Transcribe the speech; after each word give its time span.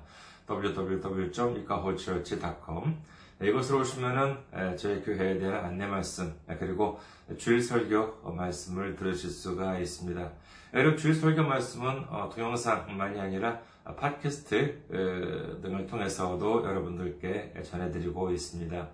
www.ikahochurch.com 0.49 2.95
이곳으로 3.41 3.81
오시면은 3.81 4.37
저희 4.77 5.01
교회에 5.03 5.37
대한 5.37 5.65
안내 5.65 5.85
말씀 5.85 6.33
그리고 6.59 6.99
주일 7.37 7.61
설교 7.61 8.33
말씀을 8.35 8.95
들으실 8.95 9.29
수가 9.29 9.77
있습니다. 9.79 10.31
여러분 10.73 10.97
주일 10.97 11.13
설교 11.13 11.43
말씀은 11.43 12.05
어, 12.09 12.29
동영상만이 12.33 13.19
아니라 13.19 13.59
팟캐스트 13.83 15.59
등을 15.61 15.87
통해서도 15.87 16.65
여러분들께 16.65 17.61
전해드리고 17.63 18.31
있습니다. 18.31 18.89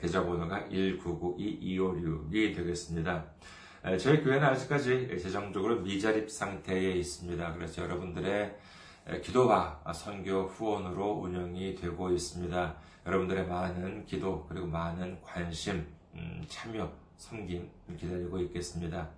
계좌번호가 0.00 0.68
1992256이 0.70 2.54
되겠습니다. 2.54 3.24
저희 3.98 4.22
교회는 4.22 4.46
아직까지 4.46 5.08
재정적으로 5.20 5.80
미자립 5.80 6.30
상태에 6.30 6.92
있습니다. 6.92 7.54
그래서 7.54 7.82
여러분들의 7.82 8.54
기도와 9.22 9.80
선교 9.94 10.44
후원으로 10.44 11.20
운영이 11.20 11.74
되고 11.74 12.10
있습니다. 12.10 12.76
여러분들의 13.06 13.46
많은 13.46 14.06
기도 14.06 14.46
그리고 14.48 14.66
많은 14.66 15.20
관심, 15.22 15.86
음, 16.14 16.44
참여, 16.48 16.90
섬김 17.16 17.68
기다리고 17.98 18.38
있겠습니다. 18.40 19.10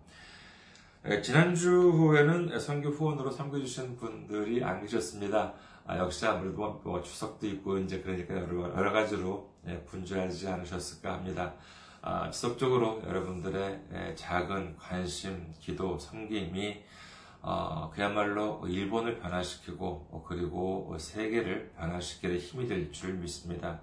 지난주에는 1.22 2.58
선교 2.58 2.88
후원으로 2.88 3.30
섬겨주신 3.30 3.96
분들이 3.96 4.64
안 4.64 4.80
계셨습니다. 4.80 5.52
아, 5.86 5.98
역시 5.98 6.24
아무래도 6.24 6.80
뭐 6.82 7.02
추석도 7.02 7.46
있고 7.46 7.77
이제 7.78 8.00
그러니까 8.00 8.34
여러, 8.36 8.90
가지로 8.90 9.50
분주하지 9.84 10.48
않으셨을까 10.48 11.12
합니다. 11.12 11.55
아, 12.00 12.30
지속적으로 12.30 13.02
여러분들의 13.06 14.14
작은 14.17 14.77
관심, 14.78 15.52
기도, 15.61 15.98
섬김이 15.98 16.83
어, 17.46 17.90
그야말로 17.92 18.66
일본을 18.66 19.18
변화시키고 19.20 20.08
어, 20.10 20.24
그리고 20.27 20.96
세계를 20.98 21.72
변화시키는 21.77 22.38
힘이 22.38 22.66
될 22.66 22.90
줄 22.90 23.12
믿습니다. 23.14 23.80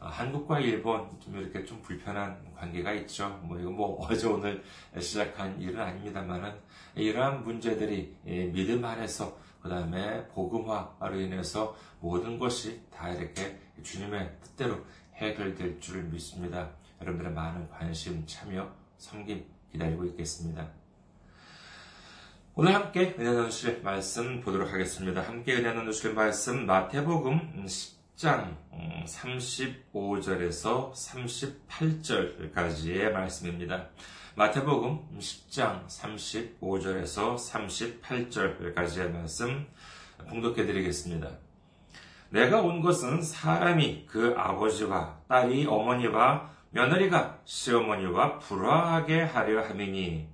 어, 0.00 0.06
한국과 0.06 0.60
일본 0.60 1.10
좀 1.20 1.36
이렇게 1.36 1.62
좀 1.66 1.82
불편한 1.82 2.42
관계가 2.54 2.92
있죠. 2.94 3.38
뭐 3.42 3.58
이거 3.58 3.70
뭐 3.70 4.02
어제 4.06 4.26
오늘 4.26 4.64
시작한 4.98 5.60
일은 5.60 5.78
아닙니다만은 5.78 6.54
이러한 6.94 7.44
문제들이 7.44 8.16
예, 8.28 8.44
믿음 8.46 8.82
안에서 8.82 9.36
그 9.60 9.68
다음에 9.68 10.26
복음화로 10.28 11.20
인해서 11.20 11.76
모든 12.00 12.38
것이 12.38 12.80
다 12.90 13.10
이렇게 13.10 13.60
주님의 13.82 14.38
뜻대로 14.42 14.78
해결될 15.16 15.80
줄 15.80 16.02
믿습니다. 16.04 16.70
여러분들의 17.02 17.32
많은 17.34 17.68
관심, 17.68 18.24
참여, 18.26 18.74
섬김 18.96 19.44
기다리고 19.70 20.06
있겠습니다. 20.06 20.81
오늘 22.54 22.74
함께 22.74 23.14
은혜 23.18 23.32
나누실 23.32 23.80
말씀 23.82 24.42
보도록 24.42 24.74
하겠습니다. 24.74 25.22
함께 25.22 25.54
은혜 25.54 25.72
나누실 25.72 26.12
말씀 26.12 26.66
마태복음 26.66 27.64
10장 27.64 28.56
35절에서 29.06 30.92
38절까지의 30.92 33.10
말씀입니다. 33.10 33.86
마태복음 34.34 35.18
10장 35.18 35.86
35절에서 35.86 37.36
38절까지의 37.36 39.10
말씀 39.10 39.66
봉독해 40.28 40.66
드리겠습니다. 40.66 41.30
내가 42.28 42.60
온 42.60 42.82
것은 42.82 43.22
사람이 43.22 44.04
그 44.06 44.34
아버지와 44.36 45.20
딸이 45.26 45.64
어머니와 45.66 46.50
며느리가 46.72 47.40
시어머니와 47.46 48.40
불화하게 48.40 49.22
하려 49.22 49.66
함이니 49.66 50.31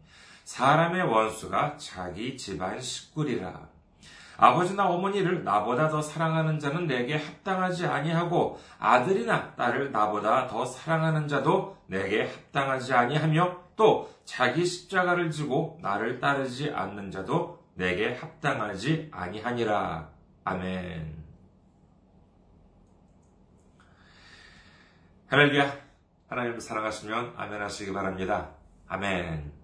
사람의 0.48 1.02
원수가 1.02 1.76
자기 1.76 2.34
집안 2.34 2.80
식구리라. 2.80 3.68
아버지나 4.38 4.88
어머니를 4.88 5.44
나보다 5.44 5.90
더 5.90 6.00
사랑하는 6.00 6.58
자는 6.58 6.86
내게 6.86 7.16
합당하지 7.16 7.86
아니하고 7.86 8.58
아들이나 8.78 9.54
딸을 9.56 9.92
나보다 9.92 10.46
더 10.46 10.64
사랑하는 10.64 11.28
자도 11.28 11.76
내게 11.86 12.24
합당하지 12.24 12.94
아니하며 12.94 13.58
또 13.76 14.10
자기 14.24 14.64
십자가를 14.64 15.30
지고 15.30 15.78
나를 15.82 16.18
따르지 16.18 16.70
않는 16.70 17.10
자도 17.10 17.62
내게 17.74 18.14
합당하지 18.14 19.10
아니하니라. 19.12 20.08
아멘. 20.44 21.24
할렐루야. 25.26 25.76
하나님을 26.28 26.58
사랑하시면 26.58 27.34
아멘 27.36 27.60
하시기 27.60 27.92
바랍니다. 27.92 28.48
아멘. 28.86 29.57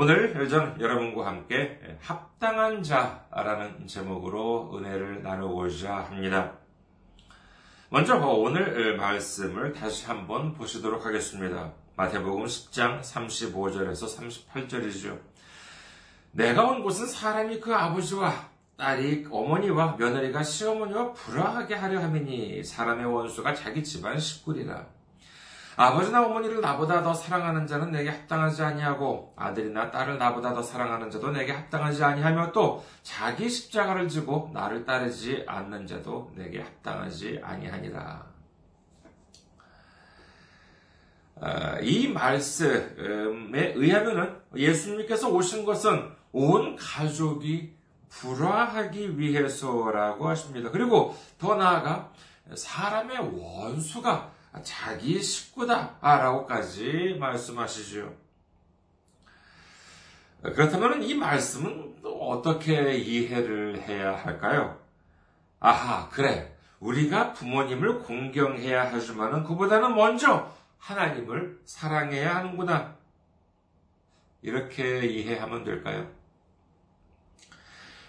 오늘 0.00 0.48
전 0.48 0.80
여러분과 0.80 1.26
함께 1.26 1.80
합당한 2.00 2.84
자라는 2.84 3.88
제목으로 3.88 4.70
은혜를 4.76 5.24
나누고자 5.24 5.92
합니다. 5.92 6.52
먼저 7.88 8.16
오늘 8.16 8.96
말씀을 8.96 9.72
다시 9.72 10.06
한번 10.06 10.54
보시도록 10.54 11.04
하겠습니다. 11.04 11.72
마태복음 11.96 12.44
10장 12.44 13.00
35절에서 13.00 14.38
38절이죠. 14.52 15.18
내가 16.30 16.62
온 16.62 16.84
곳은 16.84 17.08
사람이 17.08 17.58
그 17.58 17.74
아버지와 17.74 18.50
딸이 18.76 19.26
어머니와 19.32 19.96
며느리가 19.98 20.44
시어머니와 20.44 21.12
불화하게 21.12 21.74
하려 21.74 22.00
함이니 22.00 22.62
사람의 22.62 23.04
원수가 23.04 23.52
자기 23.52 23.82
집안 23.82 24.16
식구리라. 24.16 24.86
아버지나 25.78 26.26
어머니를 26.26 26.60
나보다 26.60 27.04
더 27.04 27.14
사랑하는 27.14 27.68
자는 27.68 27.92
내게 27.92 28.10
합당하지 28.10 28.64
아니하고 28.64 29.32
아들이나 29.36 29.92
딸을 29.92 30.18
나보다 30.18 30.52
더 30.52 30.60
사랑하는 30.60 31.08
자도 31.08 31.30
내게 31.30 31.52
합당하지 31.52 32.02
아니하며 32.02 32.50
또 32.50 32.84
자기 33.04 33.48
십자가를 33.48 34.08
지고 34.08 34.50
나를 34.52 34.84
따르지 34.84 35.44
않는 35.46 35.86
자도 35.86 36.32
내게 36.34 36.60
합당하지 36.60 37.40
아니하니라. 37.44 38.26
아, 41.40 41.78
이 41.80 42.08
말씀에 42.08 43.72
의하면은 43.76 44.36
예수님께서 44.56 45.28
오신 45.28 45.64
것은 45.64 46.10
온 46.32 46.74
가족이 46.74 47.72
불화하기 48.08 49.16
위해서라고 49.16 50.28
하십니다. 50.28 50.72
그리고 50.72 51.16
더 51.38 51.54
나아가 51.54 52.10
사람의 52.52 53.38
원수가 53.38 54.37
자기 54.62 55.20
식구다. 55.20 55.98
라고까지 56.00 57.16
말씀하시죠. 57.20 58.14
그렇다면 60.42 61.02
이 61.02 61.14
말씀은 61.14 61.96
어떻게 62.04 62.94
이해를 62.94 63.82
해야 63.82 64.16
할까요? 64.16 64.78
아하, 65.60 66.08
그래. 66.10 66.54
우리가 66.80 67.32
부모님을 67.32 68.00
공경해야 68.00 68.92
하지만은 68.92 69.42
그보다는 69.44 69.94
먼저 69.96 70.52
하나님을 70.78 71.60
사랑해야 71.64 72.36
하는구나. 72.36 72.96
이렇게 74.42 75.04
이해하면 75.06 75.64
될까요? 75.64 76.08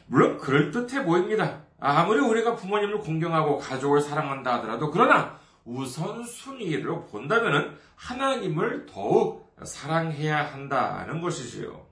물론 0.06 0.38
그럴듯해 0.38 1.04
보입니다. 1.04 1.64
아무리 1.80 2.20
우리가 2.20 2.56
부모님을 2.56 3.00
공경하고 3.00 3.58
가족을 3.58 4.02
사랑한다 4.02 4.56
하더라도 4.56 4.92
그러나 4.92 5.39
우선순위로 5.70 7.06
본다면 7.08 7.78
하나님을 7.96 8.88
더욱 8.88 9.56
사랑해야 9.64 10.54
한다는 10.54 11.22
것이지요. 11.22 11.86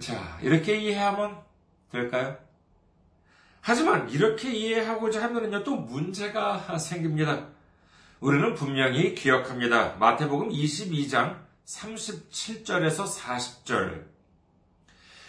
자, 0.00 0.38
이렇게 0.42 0.76
이해하면 0.76 1.38
될까요? 1.90 2.36
하지만 3.60 4.10
이렇게 4.10 4.52
이해하고자 4.52 5.22
하면요, 5.22 5.62
또 5.62 5.76
문제가 5.76 6.78
생깁니다. 6.78 7.48
우리는 8.20 8.54
분명히 8.54 9.14
기억합니다. 9.14 9.96
마태복음 9.96 10.48
22장 10.48 11.38
37절에서 11.66 13.06
40절. 13.06 14.13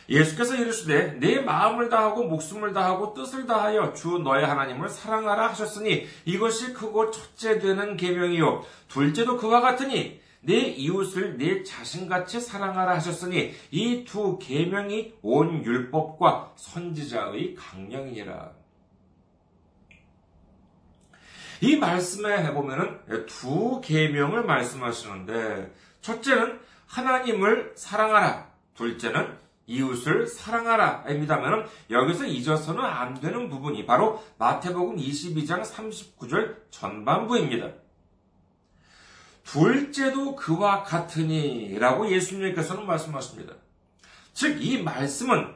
예수께서 0.09 0.55
이르시되 0.55 1.13
내 1.19 1.39
마음을 1.39 1.89
다하고 1.89 2.25
목숨을 2.25 2.73
다하고 2.73 3.13
뜻을 3.13 3.45
다하여 3.45 3.93
주 3.93 4.19
너의 4.19 4.45
하나님을 4.45 4.89
사랑하라 4.89 5.49
하셨으니 5.49 6.07
이것이 6.25 6.73
크고 6.73 7.11
첫째 7.11 7.59
되는 7.59 7.97
계명이요 7.97 8.63
둘째도 8.87 9.37
그와 9.37 9.61
같으니 9.61 10.21
내 10.45 10.59
이웃을 10.59 11.37
내 11.37 11.63
자신같이 11.63 12.39
사랑하라 12.39 12.95
하셨으니 12.95 13.53
이 13.71 14.05
두 14.05 14.37
계명이 14.37 15.15
온 15.23 15.65
율법과 15.65 16.53
선지자의 16.55 17.55
강령이니라. 17.55 18.51
이 21.61 21.77
말씀에 21.77 22.53
보면은 22.53 22.99
두 23.25 23.81
계명을 23.81 24.43
말씀하시는데 24.43 25.73
첫째는 26.01 26.59
하나님을 26.85 27.73
사랑하라. 27.75 28.51
둘째는 28.75 29.44
이웃을 29.67 30.27
사랑하라. 30.27 31.05
입니다면 31.09 31.67
여기서 31.89 32.25
잊어서는 32.25 32.83
안 32.83 33.19
되는 33.19 33.49
부분이 33.49 33.85
바로 33.85 34.23
마태복음 34.37 34.97
22장 34.97 35.63
39절 35.63 36.55
전반부입니다. 36.69 37.69
둘째도 39.43 40.35
그와 40.35 40.83
같으니 40.83 41.77
라고 41.79 42.09
예수님께서는 42.09 42.85
말씀하십니다. 42.85 43.53
즉, 44.33 44.63
이 44.63 44.81
말씀은 44.81 45.53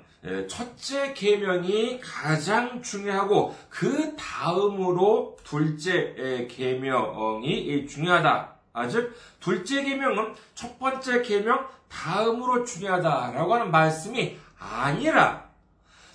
첫째 0.47 1.13
계명이 1.13 1.99
가장 2.01 2.81
중요하고 2.81 3.55
그 3.69 4.15
다음으로 4.15 5.37
둘째 5.43 6.47
계명이 6.49 7.87
중요하다. 7.87 8.55
아, 8.73 8.87
즉 8.87 9.15
둘째 9.39 9.83
계명은 9.83 10.35
첫 10.55 10.77
번째 10.77 11.21
계명 11.21 11.67
다음으로 11.89 12.63
중요하다라고 12.63 13.55
하는 13.55 13.71
말씀이 13.71 14.37
아니라 14.57 15.49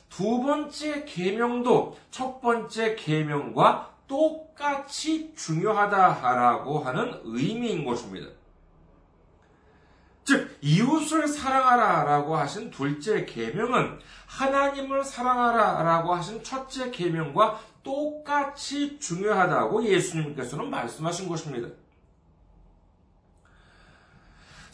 두 0.09 0.41
번째 0.41 1.05
계명도 1.05 1.99
첫 2.11 2.41
번째 2.41 2.95
계명과 2.95 3.91
똑같이 4.07 5.35
중요하다라고 5.35 6.79
하는 6.81 7.21
의미인 7.25 7.85
것입니다. 7.85 8.29
즉 10.25 10.57
이웃을 10.63 11.29
사랑하라라고 11.29 12.37
하신 12.37 12.71
둘째 12.71 13.27
계명은 13.27 13.99
하나님을 14.27 15.05
사랑하라라고 15.05 16.15
하신 16.15 16.43
첫째 16.43 16.91
계명과 16.91 17.61
똑같이 17.83 18.99
중요하다고 18.99 19.85
예수님께서는 19.85 20.71
말씀하신 20.71 21.29
것입니다. 21.29 21.69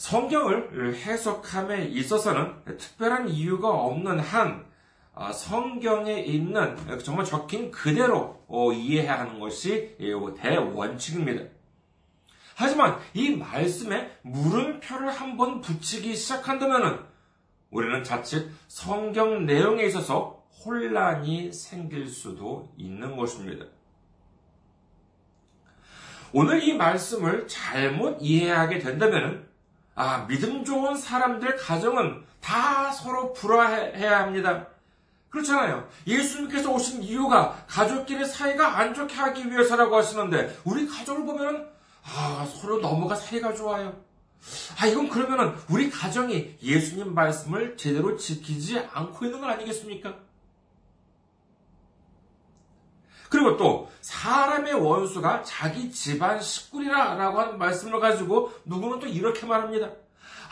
성경을 0.00 0.94
해석함에 0.94 1.84
있어서는 1.88 2.64
특별한 2.78 3.28
이유가 3.28 3.68
없는 3.68 4.18
한 4.18 4.64
아, 5.14 5.30
성경에 5.30 6.20
있는 6.20 6.74
정말 7.04 7.26
적힌 7.26 7.70
그대로 7.70 8.42
어, 8.48 8.72
이해해야 8.72 9.18
하는 9.18 9.38
것이 9.38 9.94
대원칙입니다. 9.98 11.50
하지만 12.54 12.98
이 13.12 13.36
말씀에 13.36 14.10
물음표를 14.22 15.10
한번 15.10 15.60
붙이기 15.60 16.16
시작한다면 16.16 17.06
우리는 17.70 18.02
자칫 18.02 18.50
성경 18.68 19.44
내용에 19.44 19.84
있어서 19.84 20.46
혼란이 20.64 21.52
생길 21.52 22.08
수도 22.08 22.72
있는 22.78 23.18
것입니다. 23.18 23.66
오늘 26.32 26.62
이 26.62 26.72
말씀을 26.74 27.46
잘못 27.46 28.16
이해하게 28.22 28.78
된다면 28.78 29.49
아, 30.00 30.26
믿음 30.26 30.64
좋은 30.64 30.96
사람들 30.96 31.56
가정은 31.56 32.24
다 32.40 32.90
서로 32.90 33.34
불화해야 33.34 34.20
합니다. 34.20 34.66
그렇잖아요. 35.28 35.86
예수님께서 36.06 36.72
오신 36.72 37.02
이유가 37.02 37.66
가족끼리 37.68 38.24
사이가 38.24 38.78
안 38.78 38.94
좋게 38.94 39.14
하기 39.14 39.50
위해서라고 39.50 39.94
하시는데, 39.94 40.58
우리 40.64 40.86
가족을 40.86 41.26
보면, 41.26 41.68
아, 42.02 42.48
서로 42.50 42.78
너무가 42.78 43.14
사이가 43.14 43.52
좋아요. 43.54 44.00
아, 44.78 44.86
이건 44.86 45.10
그러면은 45.10 45.54
우리 45.68 45.90
가정이 45.90 46.56
예수님 46.62 47.12
말씀을 47.12 47.76
제대로 47.76 48.16
지키지 48.16 48.78
않고 48.94 49.26
있는 49.26 49.42
건 49.42 49.50
아니겠습니까? 49.50 50.14
그리고 53.30 53.56
또 53.56 53.88
사람의 54.00 54.74
원수가 54.74 55.44
자기 55.44 55.90
집안 55.90 56.40
식구리라라고 56.40 57.40
하는 57.40 57.58
말씀을 57.58 58.00
가지고 58.00 58.52
누구는 58.64 58.98
또 58.98 59.06
이렇게 59.06 59.46
말합니다. 59.46 59.88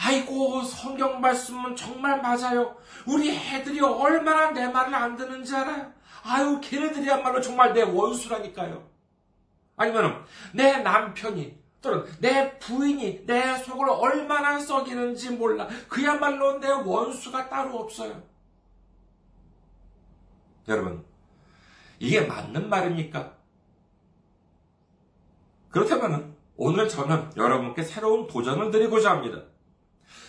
아이고 0.01 0.63
성경 0.63 1.21
말씀은 1.21 1.75
정말 1.75 2.23
맞아요. 2.23 2.77
우리 3.05 3.37
애들이 3.37 3.81
얼마나 3.81 4.53
내 4.53 4.69
말을 4.69 4.95
안 4.95 5.17
듣는지 5.17 5.55
알아요. 5.57 5.93
아유 6.23 6.61
걔네들이야말로 6.63 7.41
정말 7.41 7.73
내 7.75 7.83
원수라니까요. 7.83 8.89
아니면 9.77 10.25
내 10.53 10.79
남편이 10.79 11.59
또는 11.83 12.05
내 12.21 12.59
부인이 12.61 13.27
내 13.27 13.57
속을 13.57 13.89
얼마나 13.91 14.61
썩이는지 14.61 15.31
몰라. 15.31 15.67
그야말로 15.89 16.61
내 16.61 16.71
원수가 16.71 17.49
따로 17.49 17.77
없어요. 17.79 18.23
여러분 20.69 21.08
이게 21.99 22.23
맞는 22.23 22.69
말입니까? 22.69 23.35
그렇다면 25.71 26.37
오늘 26.57 26.89
저는 26.89 27.33
여러분께 27.37 27.83
새로운 27.83 28.27
도전을 28.27 28.71
드리고자 28.71 29.11
합니다. 29.11 29.43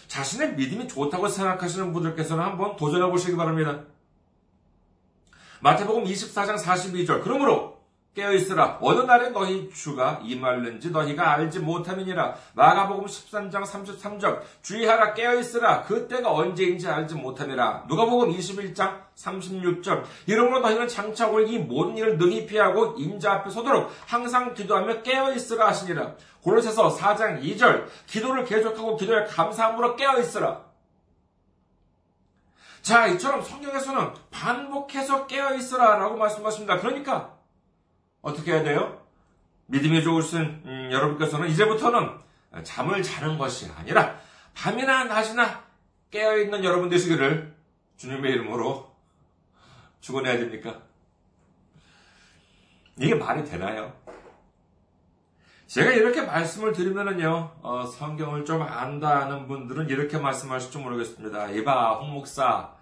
자신의 0.07 0.55
믿음이 0.55 0.87
좋다고 0.87 1.27
생각하시는 1.27 1.93
분들께서는 1.93 2.43
한번 2.43 2.75
도전해 2.75 3.09
보시기 3.09 3.35
바랍니다. 3.35 3.83
마태복음 5.61 6.03
24장 6.05 6.57
42절. 6.57 7.23
그러므로 7.23 7.78
깨어있으라. 8.19 8.79
어느 8.81 9.01
날에 9.01 9.29
너희 9.29 9.69
주가 9.71 10.19
임할는지 10.23 10.91
너희가 10.91 11.33
알지 11.33 11.59
못함이니라. 11.59 12.35
마가복음 12.53 13.05
13장 13.05 13.63
33절. 13.63 14.41
주의하라 14.61 15.13
깨어있으라. 15.13 15.83
그때가 15.83 16.31
언제인지 16.31 16.87
알지 16.87 17.15
못함이라. 17.15 17.85
누가복음 17.87 18.31
21장 18.31 19.01
36절. 19.15 20.03
이러므로 20.27 20.59
너희는 20.59 20.87
장차 20.87 21.27
올 21.27 21.39
이 21.49 21.57
모든 21.57 21.97
일을 21.97 22.17
능히 22.17 22.45
피하고 22.45 22.95
인자 22.97 23.31
앞에 23.31 23.49
서도록 23.49 23.89
항상 24.05 24.53
기도하며 24.53 25.01
깨어있으라 25.01 25.67
하시니라. 25.69 26.15
고로새서 26.43 26.95
4장 26.97 27.41
2절. 27.41 27.85
기도를 28.07 28.43
계속하고 28.43 28.97
기도에 28.97 29.23
감사함으로 29.25 29.95
깨어있으라. 29.95 30.69
자, 32.81 33.07
이처럼 33.07 33.41
성경에서는 33.41 34.13
반복해서 34.31 35.27
깨어있으라 35.27 35.97
라고 35.97 36.17
말씀하십니다. 36.17 36.79
그러니까 36.79 37.38
어떻게 38.21 38.53
해야 38.53 38.63
돼요? 38.63 39.01
믿음이 39.67 40.03
좋으신 40.03 40.39
음, 40.65 40.89
여러분께서는 40.91 41.47
이제부터는 41.49 42.17
잠을 42.63 43.03
자는 43.03 43.37
것이 43.37 43.69
아니라 43.77 44.19
밤이나 44.53 45.05
낮이나 45.05 45.63
깨어있는 46.11 46.63
여러분 46.63 46.89
되시기를 46.89 47.55
주님의 47.97 48.31
이름으로 48.31 48.95
축원해야 50.01 50.37
됩니까? 50.37 50.81
이게 52.97 53.15
말이 53.15 53.43
되나요? 53.45 53.93
제가 55.67 55.91
이렇게 55.91 56.23
말씀을 56.23 56.73
드리면은요, 56.73 57.57
어, 57.61 57.85
성경을 57.85 58.43
좀 58.43 58.63
안다는 58.63 59.47
분들은 59.47 59.89
이렇게 59.89 60.17
말씀하실지 60.17 60.79
모르겠습니다. 60.79 61.51
이봐, 61.51 61.99
홍 61.99 62.13
목사. 62.13 62.73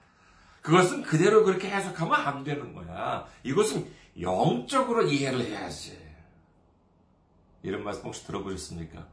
그것은 0.61 1.03
그대로 1.03 1.43
그렇게 1.43 1.69
해석하면 1.69 2.13
안 2.15 2.43
되는 2.45 2.73
거야. 2.73 3.25
이것은 3.43 3.91
영적으로 4.19 5.03
이해를 5.03 5.41
해야지. 5.45 5.97
이런 7.63 7.83
말씀 7.83 8.03
혹시 8.05 8.25
들어보셨습니까? 8.25 9.07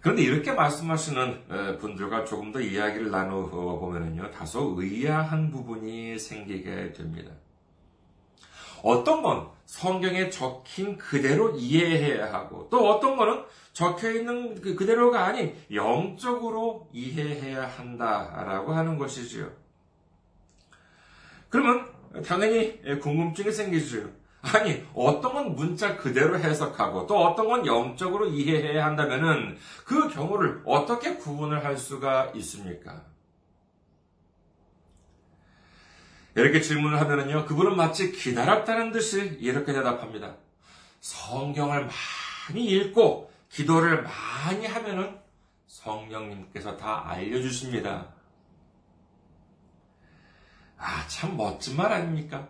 그런데 0.00 0.22
이렇게 0.22 0.52
말씀하시는 0.52 1.78
분들과 1.78 2.24
조금 2.24 2.52
더 2.52 2.60
이야기를 2.60 3.10
나눠보면요, 3.10 4.30
다소 4.30 4.74
의아한 4.78 5.50
부분이 5.50 6.18
생기게 6.18 6.94
됩니다. 6.94 7.32
어떤 8.82 9.22
건 9.22 9.50
성경에 9.66 10.30
적힌 10.30 10.96
그대로 10.96 11.50
이해해야 11.54 12.32
하고, 12.32 12.66
또 12.70 12.88
어떤 12.88 13.16
거는 13.16 13.44
적혀 13.74 14.10
있는 14.10 14.58
그- 14.60 14.74
그대로가 14.74 15.26
아닌 15.26 15.54
영적으로 15.72 16.88
이해해야 16.92 17.68
한다라고 17.68 18.72
하는 18.72 18.96
것이지요. 18.96 19.59
그러면 21.50 21.86
당연히 22.26 22.80
궁금증이 23.00 23.52
생기죠. 23.52 24.08
아니, 24.42 24.82
어떤 24.94 25.34
건 25.34 25.54
문자 25.54 25.96
그대로 25.96 26.38
해석하고 26.38 27.06
또 27.06 27.18
어떤 27.18 27.46
건 27.46 27.66
영적으로 27.66 28.26
이해해야 28.26 28.86
한다면은 28.86 29.58
그 29.84 30.08
경우를 30.08 30.62
어떻게 30.64 31.16
구분을 31.16 31.62
할 31.62 31.76
수가 31.76 32.32
있습니까? 32.36 33.04
이렇게 36.36 36.60
질문을 36.60 36.98
하면은요, 37.00 37.44
그분은 37.44 37.76
마치 37.76 38.12
기다렸다는 38.12 38.92
듯이 38.92 39.36
이렇게 39.40 39.72
대답합니다. 39.72 40.36
성경을 41.00 41.88
많이 42.48 42.64
읽고 42.64 43.30
기도를 43.50 44.04
많이 44.04 44.66
하면은 44.66 45.18
성령님께서 45.66 46.76
다 46.76 47.08
알려주십니다. 47.08 48.19
아, 50.80 51.06
참 51.08 51.36
멋진 51.36 51.76
말 51.76 51.92
아닙니까? 51.92 52.48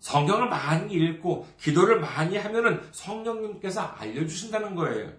성경을 0.00 0.48
많이 0.48 0.92
읽고 0.94 1.48
기도를 1.58 2.00
많이 2.00 2.36
하면은 2.36 2.86
성령님께서 2.92 3.80
알려주신다는 3.80 4.76
거예요. 4.76 5.10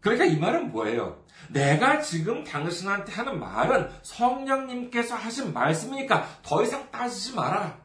그러니까 0.00 0.26
이 0.26 0.36
말은 0.36 0.70
뭐예요? 0.70 1.24
내가 1.48 2.00
지금 2.00 2.44
당신한테 2.44 3.12
하는 3.12 3.40
말은 3.40 3.90
성령님께서 4.02 5.16
하신 5.16 5.52
말씀이니까 5.52 6.28
더 6.42 6.62
이상 6.62 6.90
따지지 6.90 7.34
말아라. 7.34 7.80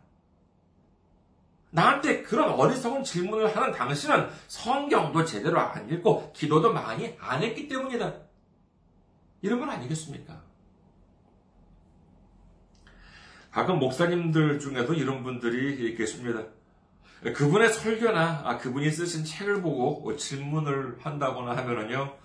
나한테 1.71 2.21
그런 2.21 2.51
어리석은 2.51 3.03
질문을 3.03 3.55
하는 3.55 3.71
당신은 3.71 4.29
성경도 4.47 5.25
제대로 5.25 5.59
안 5.59 5.89
읽고 5.89 6.33
기도도 6.33 6.71
많이 6.71 7.15
안 7.19 7.41
했기 7.41 7.67
때문이다. 7.67 8.13
이런 9.41 9.59
건 9.59 9.71
아니겠습니까? 9.71 10.42
가끔 13.53 13.77
목사님들 13.77 14.59
중에도 14.59 14.95
이런 14.95 15.23
분들이 15.23 15.95
계십니다. 15.95 16.43
그분의 17.21 17.71
설교나 17.71 18.41
아, 18.43 18.57
그분이 18.57 18.89
쓰신 18.89 19.23
책을 19.23 19.61
보고 19.61 20.15
질문을 20.17 20.97
한다거나 20.99 21.55
하면은요, 21.55 22.17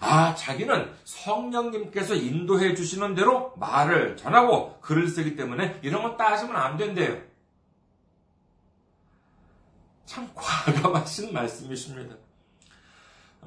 아, 0.00 0.34
자기는 0.34 0.92
성령님께서 1.04 2.14
인도해 2.14 2.74
주시는 2.74 3.14
대로 3.14 3.54
말을 3.56 4.18
전하고 4.18 4.78
글을 4.80 5.08
쓰기 5.08 5.34
때문에 5.34 5.80
이런 5.82 6.02
건 6.02 6.18
따지면 6.18 6.54
안 6.54 6.76
된대요. 6.76 7.22
참 10.04 10.28
과감하신 10.34 11.32
말씀이십니다. 11.32 12.16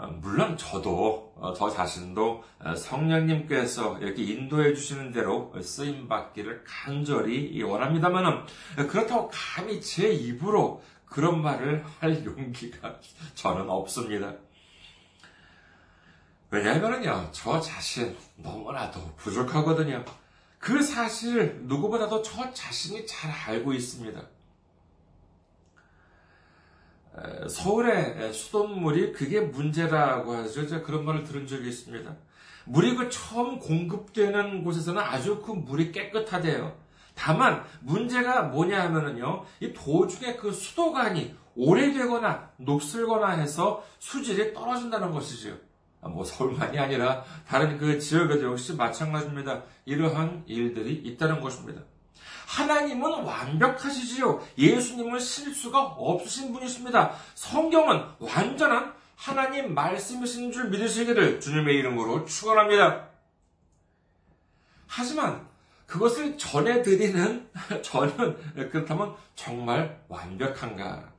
아, 0.01 0.07
물론 0.07 0.55
저도 0.55 1.33
어, 1.35 1.53
저 1.53 1.69
자신도 1.69 2.43
어, 2.59 2.75
성령님께서 2.75 3.99
이렇게 3.99 4.23
인도해 4.23 4.73
주시는 4.73 5.11
대로 5.11 5.53
쓰임 5.61 6.07
받기를 6.07 6.63
간절히 6.65 7.61
원합니다만은 7.61 8.45
그렇다고 8.87 9.29
감히 9.29 9.81
제 9.81 10.09
입으로 10.09 10.81
그런 11.03 11.41
말을 11.41 11.83
할 11.99 12.23
용기가 12.23 12.95
저는 13.35 13.69
없습니다. 13.69 14.35
왜냐하면요, 16.49 17.29
저 17.33 17.59
자신 17.59 18.15
너무나도 18.37 19.15
부족하거든요. 19.17 20.05
그 20.59 20.81
사실 20.81 21.59
누구보다도 21.63 22.21
저 22.21 22.53
자신이 22.53 23.05
잘 23.05 23.29
알고 23.31 23.73
있습니다. 23.73 24.21
서울의 27.49 28.33
수돗물이 28.33 29.13
그게 29.13 29.41
문제라고 29.41 30.33
하죠. 30.33 30.67
제가 30.67 30.83
그런 30.83 31.05
말을 31.05 31.23
들은 31.23 31.47
적이 31.47 31.69
있습니다. 31.69 32.15
물이 32.65 32.95
그 32.95 33.09
처음 33.09 33.59
공급되는 33.59 34.63
곳에서는 34.63 35.01
아주 35.01 35.41
그 35.41 35.51
물이 35.51 35.91
깨끗하대요. 35.91 36.77
다만 37.15 37.63
문제가 37.81 38.43
뭐냐 38.43 38.81
하면은요, 38.83 39.43
이 39.59 39.73
도중에 39.73 40.35
그 40.35 40.51
수도관이 40.53 41.35
오래되거나 41.55 42.51
녹슬거나 42.57 43.31
해서 43.31 43.83
수질이 43.99 44.53
떨어진다는 44.53 45.11
것이죠. 45.11 45.57
뭐 46.01 46.23
서울만이 46.23 46.79
아니라 46.79 47.25
다른 47.45 47.77
그 47.77 47.99
지역에도 47.99 48.51
역시 48.51 48.73
마찬가지입니다. 48.75 49.63
이러한 49.83 50.43
일들이 50.47 50.93
있다는 50.93 51.41
것입니다. 51.41 51.81
하나님은 52.53 53.23
완벽하시지요. 53.25 54.43
예수님은 54.57 55.19
실수가 55.19 55.79
없으신 55.79 56.51
분이십니다. 56.51 57.13
성경은 57.35 58.03
완전한 58.17 58.91
하나님 59.15 59.75
말씀이신 59.75 60.51
줄 60.51 60.69
믿으시기를 60.69 61.41
주님의 61.41 61.75
이름으로 61.75 62.25
축원합니다. 62.25 63.07
하지만 64.87 65.47
그것을 65.85 66.39
전해드리는 66.39 67.49
저는 67.83 68.69
그렇다면 68.71 69.15
정말 69.35 70.01
완벽한가? 70.07 71.11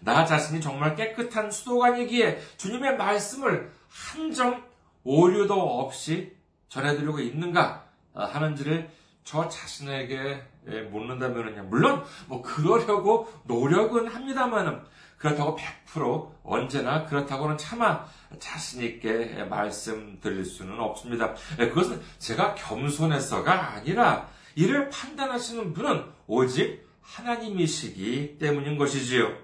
나 0.00 0.26
자신이 0.26 0.60
정말 0.60 0.94
깨끗한 0.96 1.50
수도관이기에 1.50 2.38
주님의 2.58 2.98
말씀을 2.98 3.72
한 3.88 4.32
점 4.32 4.62
오류도 5.04 5.54
없이 5.54 6.34
전해드리고 6.68 7.20
있는가 7.20 7.84
하는지를 8.14 8.90
저 9.24 9.48
자신에게 9.48 10.42
묻는다면요. 10.90 11.64
물론 11.64 12.04
뭐 12.26 12.42
그러려고 12.42 13.32
노력은 13.44 14.08
합니다만은 14.08 14.82
그렇다고 15.16 15.56
100% 15.56 16.32
언제나 16.44 17.06
그렇다고는 17.06 17.56
차마 17.56 18.06
자신 18.38 18.82
있게 18.82 19.44
말씀드릴 19.44 20.44
수는 20.44 20.78
없습니다. 20.78 21.34
그것은 21.56 22.02
제가 22.18 22.54
겸손해서가 22.54 23.72
아니라 23.72 24.28
이를 24.54 24.90
판단하시는 24.90 25.72
분은 25.72 26.04
오직 26.26 26.86
하나님이시기 27.00 28.38
때문인 28.38 28.76
것이지요. 28.76 29.34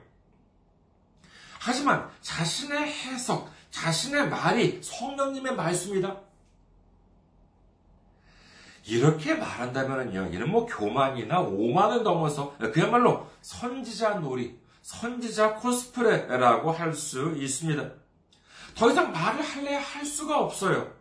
하지만 1.59 2.09
자신의 2.21 2.79
해석, 2.81 3.51
자신의 3.71 4.29
말이 4.29 4.81
성령님의 4.83 5.57
말씀이다. 5.57 6.17
이렇게 8.91 9.35
말한다면요, 9.35 10.31
이는 10.35 10.51
뭐 10.51 10.67
교만이나 10.67 11.41
오만을 11.41 12.03
넘어서 12.03 12.57
그야말로 12.73 13.29
선지자 13.41 14.15
놀이, 14.15 14.59
선지자 14.83 15.55
코스프레라고 15.55 16.73
할 16.73 16.93
수 16.95 17.33
있습니다. 17.37 17.89
더 18.75 18.91
이상 18.91 19.13
말을 19.13 19.43
할래야 19.43 19.81
할 19.81 20.05
수가 20.05 20.41
없어요. 20.41 20.93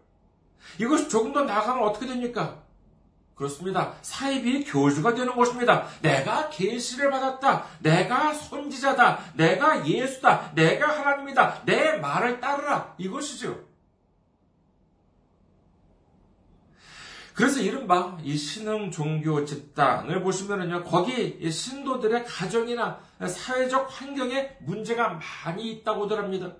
이것이 0.78 1.10
조금 1.10 1.34
더 1.34 1.44
나가면 1.44 1.84
어떻게 1.84 2.06
됩니까? 2.06 2.62
그렇습니다. 3.34 3.94
사입이 4.02 4.66
교주가 4.66 5.16
되는 5.16 5.34
것입니다. 5.36 5.88
내가 6.02 6.50
계시를 6.50 7.10
받았다. 7.10 7.66
내가 7.80 8.34
선지자다. 8.34 9.20
내가 9.36 9.88
예수다. 9.88 10.52
내가 10.54 10.90
하나님이다. 10.90 11.62
내 11.66 11.98
말을 11.98 12.40
따르라. 12.40 12.94
이것이죠. 12.98 13.69
그래서 17.40 17.62
이른바 17.62 18.18
이 18.22 18.36
신흥 18.36 18.92
종교 18.92 19.46
집단을 19.46 20.22
보시면은요, 20.24 20.84
거기 20.84 21.50
신도들의 21.50 22.26
가정이나 22.26 23.00
사회적 23.26 23.88
환경에 23.90 24.58
문제가 24.60 25.18
많이 25.46 25.72
있다고들 25.72 26.18
합니다. 26.18 26.52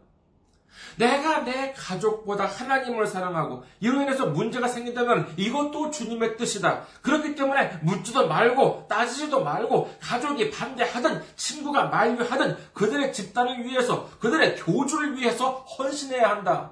내가 0.96 1.44
내 1.44 1.74
가족보다 1.74 2.46
하나님을 2.46 3.08
사랑하고 3.08 3.66
이로 3.82 4.04
인해서 4.04 4.28
문제가 4.28 4.70
생긴다면 4.70 5.34
이것도 5.36 5.92
주님의 5.92 6.38
뜻이다. 6.38 6.86
그렇기 7.02 7.36
때문에 7.36 7.82
묻지도 7.82 8.30
말고 8.30 8.86
따지지도 8.88 9.44
말고 9.44 9.94
가족이 10.00 10.50
반대하든 10.50 11.22
친구가 11.36 11.88
만류하든 11.88 12.56
그들의 12.74 13.12
집단을 13.12 13.66
위해서 13.66 14.10
그들의 14.20 14.56
교주를 14.56 15.18
위해서 15.18 15.56
헌신해야 15.56 16.30
한다. 16.30 16.72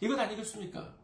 이것 0.00 0.18
아니겠습니까? 0.18 0.99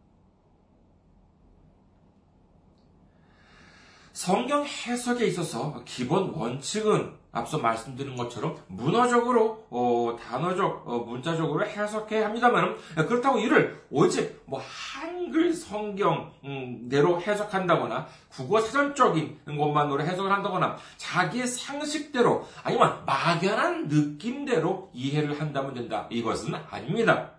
성경 4.17 4.65
해석에 4.65 5.27
있어서 5.27 5.83
기본 5.85 6.31
원칙은 6.31 7.13
앞서 7.33 7.59
말씀드린 7.59 8.17
것처럼 8.17 8.57
문어적으로 8.67 9.67
어, 9.69 10.17
단어적 10.19 10.85
어, 10.89 10.99
문자적으로 11.01 11.67
해석해야 11.67 12.25
합니다만 12.25 12.77
그렇다고 12.95 13.39
이를 13.39 13.79
오직 13.91 14.41
뭐 14.47 14.59
한글 14.59 15.53
성경대로 15.53 17.21
해석한다거나 17.21 18.07
국어 18.31 18.59
사전적인 18.63 19.39
것만으로 19.45 20.03
해석을 20.03 20.33
한다거나 20.33 20.79
자기 20.97 21.47
상식대로 21.47 22.47
아니면 22.63 23.03
막연한 23.05 23.89
느낌대로 23.89 24.89
이해를 24.95 25.39
한다면 25.39 25.75
된다 25.75 26.07
이것은 26.09 26.55
아닙니다. 26.71 27.36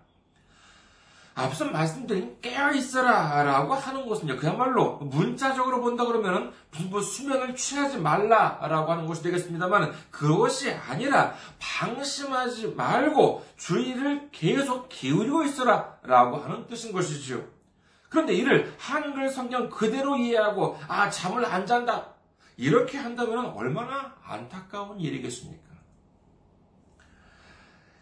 앞서 1.38 1.64
말씀드린 1.66 2.36
깨어있어라 2.42 3.44
라고 3.44 3.72
하는 3.72 4.08
것은요, 4.08 4.36
그야말로 4.36 4.96
문자적으로 4.96 5.80
본다 5.80 6.04
그러면은 6.04 6.50
뭐 6.90 7.00
수면을 7.00 7.54
취하지 7.54 7.98
말라 7.98 8.58
라고 8.60 8.90
하는 8.90 9.06
것이 9.06 9.22
되겠습니다만, 9.22 9.92
그것이 10.10 10.72
아니라 10.72 11.34
방심하지 11.60 12.74
말고 12.76 13.46
주의를 13.56 14.30
계속 14.32 14.88
기울이고 14.88 15.44
있어라 15.44 15.98
라고 16.02 16.38
하는 16.38 16.66
뜻인 16.66 16.92
것이지요. 16.92 17.40
그런데 18.08 18.34
이를 18.34 18.74
한글 18.78 19.28
성경 19.30 19.70
그대로 19.70 20.16
이해하고, 20.16 20.76
아, 20.88 21.08
잠을 21.08 21.44
안 21.44 21.64
잔다. 21.64 22.14
이렇게 22.56 22.98
한다면 22.98 23.52
얼마나 23.54 24.16
안타까운 24.24 24.98
일이겠습니까? 24.98 25.67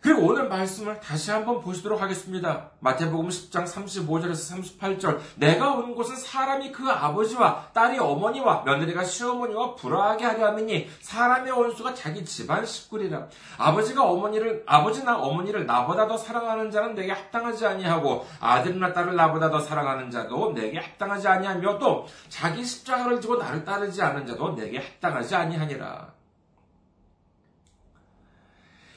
그리고 0.00 0.28
오늘 0.28 0.48
말씀을 0.48 1.00
다시 1.00 1.32
한번 1.32 1.60
보시도록 1.60 2.00
하겠습니다. 2.00 2.70
마태복음 2.78 3.28
10장 3.28 3.64
35절에서 3.64 4.78
38절. 4.78 5.18
내가 5.34 5.72
온 5.72 5.96
곳은 5.96 6.14
사람이 6.14 6.70
그 6.70 6.88
아버지와 6.88 7.70
딸이 7.72 7.98
어머니와 7.98 8.62
며느리가 8.64 9.02
시어머니와 9.02 9.74
불화하게 9.74 10.24
하려 10.24 10.46
함이니 10.46 10.88
사람의 11.00 11.50
원수가 11.50 11.94
자기 11.94 12.24
집안 12.24 12.64
식구리라. 12.64 13.26
아버지가 13.58 14.04
어머니를 14.04 14.62
아버지나 14.66 15.18
어머니를 15.18 15.66
나보다 15.66 16.06
더 16.06 16.16
사랑하는 16.16 16.70
자는 16.70 16.94
내게 16.94 17.10
합당하지 17.10 17.66
아니하고 17.66 18.26
아들이나 18.38 18.92
딸을 18.92 19.16
나보다 19.16 19.50
더 19.50 19.58
사랑하는 19.58 20.12
자도 20.12 20.52
내게 20.52 20.78
합당하지 20.78 21.26
아니하며 21.26 21.78
또 21.78 22.06
자기 22.28 22.64
십자가를 22.64 23.20
지고 23.20 23.36
나를 23.36 23.64
따르지 23.64 24.00
않는 24.02 24.24
자도 24.26 24.54
내게 24.54 24.78
합당하지 24.78 25.34
아니하니라. 25.34 26.15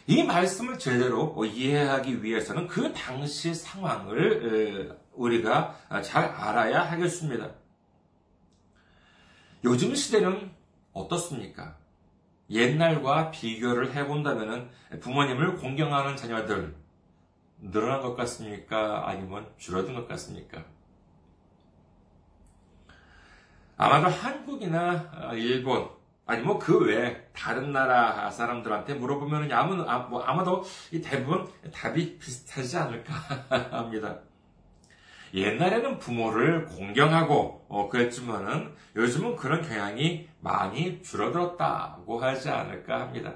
이 0.09 0.23
말씀을 0.23 0.79
제대로 0.79 1.45
이해하기 1.45 2.23
위해서는 2.23 2.65
그 2.65 2.91
당시 2.93 3.53
상황을 3.53 4.97
우리가 5.13 5.75
잘 6.03 6.23
알아야 6.23 6.81
하겠습니다. 6.81 7.51
요즘 9.63 9.93
시대는 9.93 10.49
어떻습니까? 10.93 11.77
옛날과 12.49 13.29
비교를 13.29 13.93
해본다면 13.93 14.71
부모님을 14.99 15.57
공경하는 15.57 16.17
자녀들 16.17 16.75
늘어난 17.59 18.01
것 18.01 18.15
같습니까? 18.15 19.07
아니면 19.07 19.47
줄어든 19.59 19.93
것 19.93 20.07
같습니까? 20.07 20.65
아마도 23.77 24.07
한국이나 24.07 25.33
일본, 25.35 25.87
아니 26.29 26.43
뭐 26.43 26.59
그 26.59 26.85
외에 26.85 27.27
다른 27.33 27.71
나라 27.71 28.29
사람들한테 28.29 28.93
물어보면 28.93 29.51
아무 29.51 29.75
뭐 30.09 30.21
아마도 30.21 30.63
이 30.91 31.01
대부분 31.01 31.47
답이 31.73 32.19
비슷하지 32.19 32.77
않을까 32.77 33.13
합니다. 33.75 34.19
옛날에는 35.33 35.97
부모를 35.97 36.65
공경하고 36.65 37.65
어, 37.67 37.89
그랬지만은 37.89 38.75
요즘은 38.95 39.37
그런 39.37 39.67
경향이 39.67 40.29
많이 40.41 41.01
줄어들었다고 41.01 42.19
하지 42.19 42.49
않을까 42.49 43.01
합니다. 43.01 43.33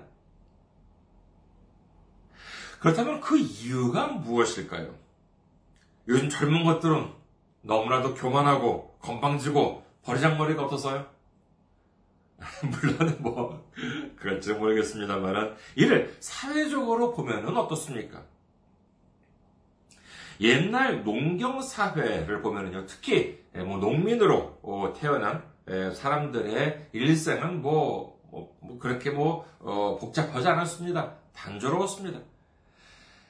그렇다면 2.80 3.22
그 3.22 3.40
이유가 3.40 4.08
무엇일까요? 4.08 4.94
요즘 6.08 6.30
젊은 6.30 6.64
것들은 6.64 7.12
너무나도 7.62 8.14
교만하고 8.14 8.98
건방지고 9.02 9.84
버리장머리가 10.04 10.64
없어서요. 10.64 11.13
물론 12.64 13.18
뭐 13.20 13.72
그럴지 14.18 14.54
모르겠습니다만은 14.54 15.56
이를 15.76 16.16
사회적으로 16.20 17.14
보면은 17.14 17.56
어떻습니까? 17.56 18.24
옛날 20.42 21.04
농경 21.04 21.62
사회를 21.62 22.42
보면은요, 22.42 22.86
특히 22.88 23.44
뭐 23.54 23.78
농민으로 23.78 24.60
어, 24.62 24.94
태어난 24.96 25.44
사람들의 25.66 26.90
일생은 26.92 27.62
뭐, 27.62 28.20
뭐, 28.30 28.58
뭐 28.62 28.80
그렇게 28.80 29.10
뭐 29.10 29.46
어, 29.60 29.98
복잡하지 30.00 30.48
않았습니다. 30.48 31.16
단조로웠습니다. 31.34 32.20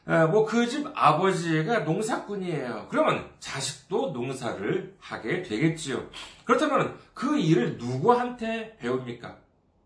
뭐 0.06 0.46
그 0.46 0.68
집 0.68 0.86
아버지가 0.94 1.80
농사꾼이에요. 1.80 2.88
그러면 2.90 3.30
자식도 3.40 4.12
농사를 4.12 4.96
하게 5.00 5.44
되겠지요. 5.44 6.10
그렇다면 6.46 7.00
그 7.14 7.38
일을 7.38 7.78
누구한테 7.78 8.76
배웁니까? 8.78 9.38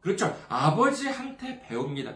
그렇죠. 0.02 0.36
아버지한테 0.50 1.62
배웁니다. 1.62 2.16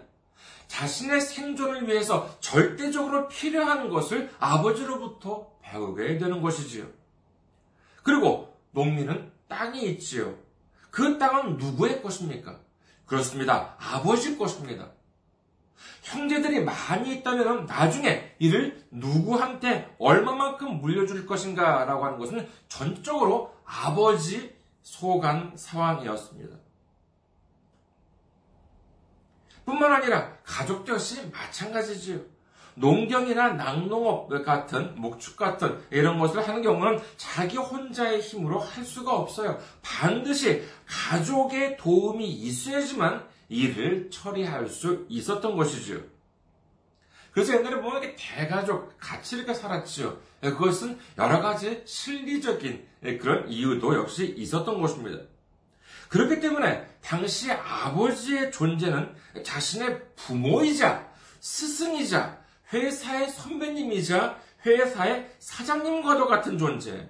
자신의 0.67 1.21
생존을 1.21 1.87
위해서 1.87 2.37
절대적으로 2.39 3.27
필요한 3.27 3.89
것을 3.89 4.31
아버지로부터 4.39 5.51
배우게 5.61 6.17
되는 6.17 6.41
것이지요. 6.41 6.87
그리고 8.03 8.57
농민은 8.71 9.31
땅이 9.47 9.83
있지요. 9.91 10.35
그 10.89 11.17
땅은 11.17 11.57
누구의 11.57 12.01
것입니까? 12.01 12.59
그렇습니다. 13.05 13.75
아버지 13.77 14.37
것입니다. 14.37 14.91
형제들이 16.01 16.63
많이 16.63 17.15
있다면 17.15 17.65
나중에 17.65 18.35
이를 18.39 18.83
누구한테 18.91 19.95
얼마만큼 19.99 20.81
물려줄 20.81 21.25
것인가 21.25 21.85
라고 21.85 22.05
하는 22.05 22.17
것은 22.17 22.47
전적으로 22.67 23.53
아버지 23.65 24.55
소관 24.81 25.53
상황이었습니다. 25.55 26.57
뿐만 29.63 29.93
아니라 29.93 30.33
가족도 30.43 30.93
역시 30.93 31.29
마찬가지지요. 31.31 32.19
농경이나 32.75 33.53
낙농업 33.53 34.29
같은 34.43 34.95
목축 34.95 35.35
같은 35.37 35.79
이런 35.91 36.17
것을 36.19 36.47
하는 36.47 36.61
경우는 36.61 36.99
자기 37.17 37.57
혼자의 37.57 38.21
힘으로 38.21 38.59
할 38.59 38.83
수가 38.83 39.13
없어요. 39.13 39.59
반드시 39.81 40.63
가족의 40.87 41.77
도움이 41.77 42.27
있어야지만 42.27 43.29
일을 43.51 44.09
처리할 44.09 44.67
수 44.69 45.05
있었던 45.09 45.57
것이지요. 45.57 45.99
그래서 47.33 47.53
옛날에 47.53 47.81
보면 47.81 48.01
이렇게 48.01 48.15
대가족 48.17 48.97
같이 48.97 49.35
이렇게 49.35 49.53
살았지요. 49.53 50.17
그것은 50.41 50.97
여러 51.17 51.41
가지 51.41 51.83
실리적인 51.85 52.87
그런 53.19 53.49
이유도 53.49 53.95
역시 53.95 54.33
있었던 54.37 54.81
것입니다. 54.81 55.23
그렇기 56.09 56.39
때문에 56.39 56.85
당시 57.01 57.51
아버지의 57.51 58.51
존재는 58.51 59.13
자신의 59.43 60.01
부모이자 60.15 61.09
스승이자 61.39 62.41
회사의 62.73 63.29
선배님이자 63.29 64.39
회사의 64.65 65.29
사장님과도 65.39 66.27
같은 66.27 66.57
존재, 66.57 67.09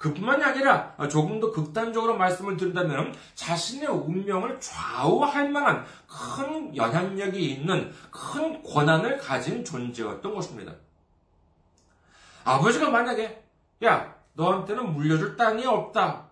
그뿐만이 0.00 0.42
아니라 0.42 0.96
조금 1.10 1.40
더 1.40 1.52
극단적으로 1.52 2.16
말씀을 2.16 2.56
드린다면 2.56 3.14
자신의 3.34 3.86
운명을 3.86 4.58
좌우할 4.58 5.50
만한 5.50 5.84
큰 6.06 6.74
영향력이 6.74 7.38
있는 7.38 7.92
큰 8.10 8.62
권한을 8.62 9.18
가진 9.18 9.62
존재였던 9.62 10.34
것입니다. 10.34 10.72
아버지가 12.44 12.88
만약에 12.88 13.44
야 13.84 14.14
너한테는 14.32 14.94
물려줄 14.94 15.36
땅이 15.36 15.66
없다 15.66 16.30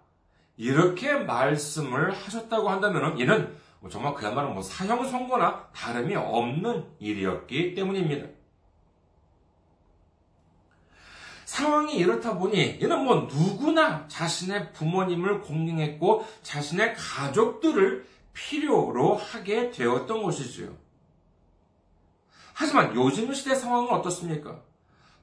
이렇게 0.57 1.13
말씀을 1.13 2.11
하셨다고 2.11 2.71
한다면 2.71 3.19
이는 3.19 3.55
정말 3.91 4.15
그야말로 4.15 4.49
뭐 4.49 4.63
사형 4.63 5.07
선고나 5.07 5.69
다름이 5.75 6.17
없는 6.17 6.87
일이었기 7.01 7.75
때문입니다. 7.75 8.38
상황이 11.59 11.97
이렇다 11.97 12.39
보니 12.39 12.79
얘는 12.81 13.05
뭐 13.05 13.29
누구나 13.31 14.07
자신의 14.07 14.73
부모님을 14.75 15.41
공경했고 15.41 16.25
자신의 16.43 16.95
가족들을 16.95 18.07
필요로 18.33 19.17
하게 19.17 19.73
되었던 19.73 20.23
것이지요. 20.23 20.69
하지만 22.55 22.95
요즘 22.95 23.33
시대 23.35 23.57
상황은 23.57 23.91
어떻습니까? 23.91 24.61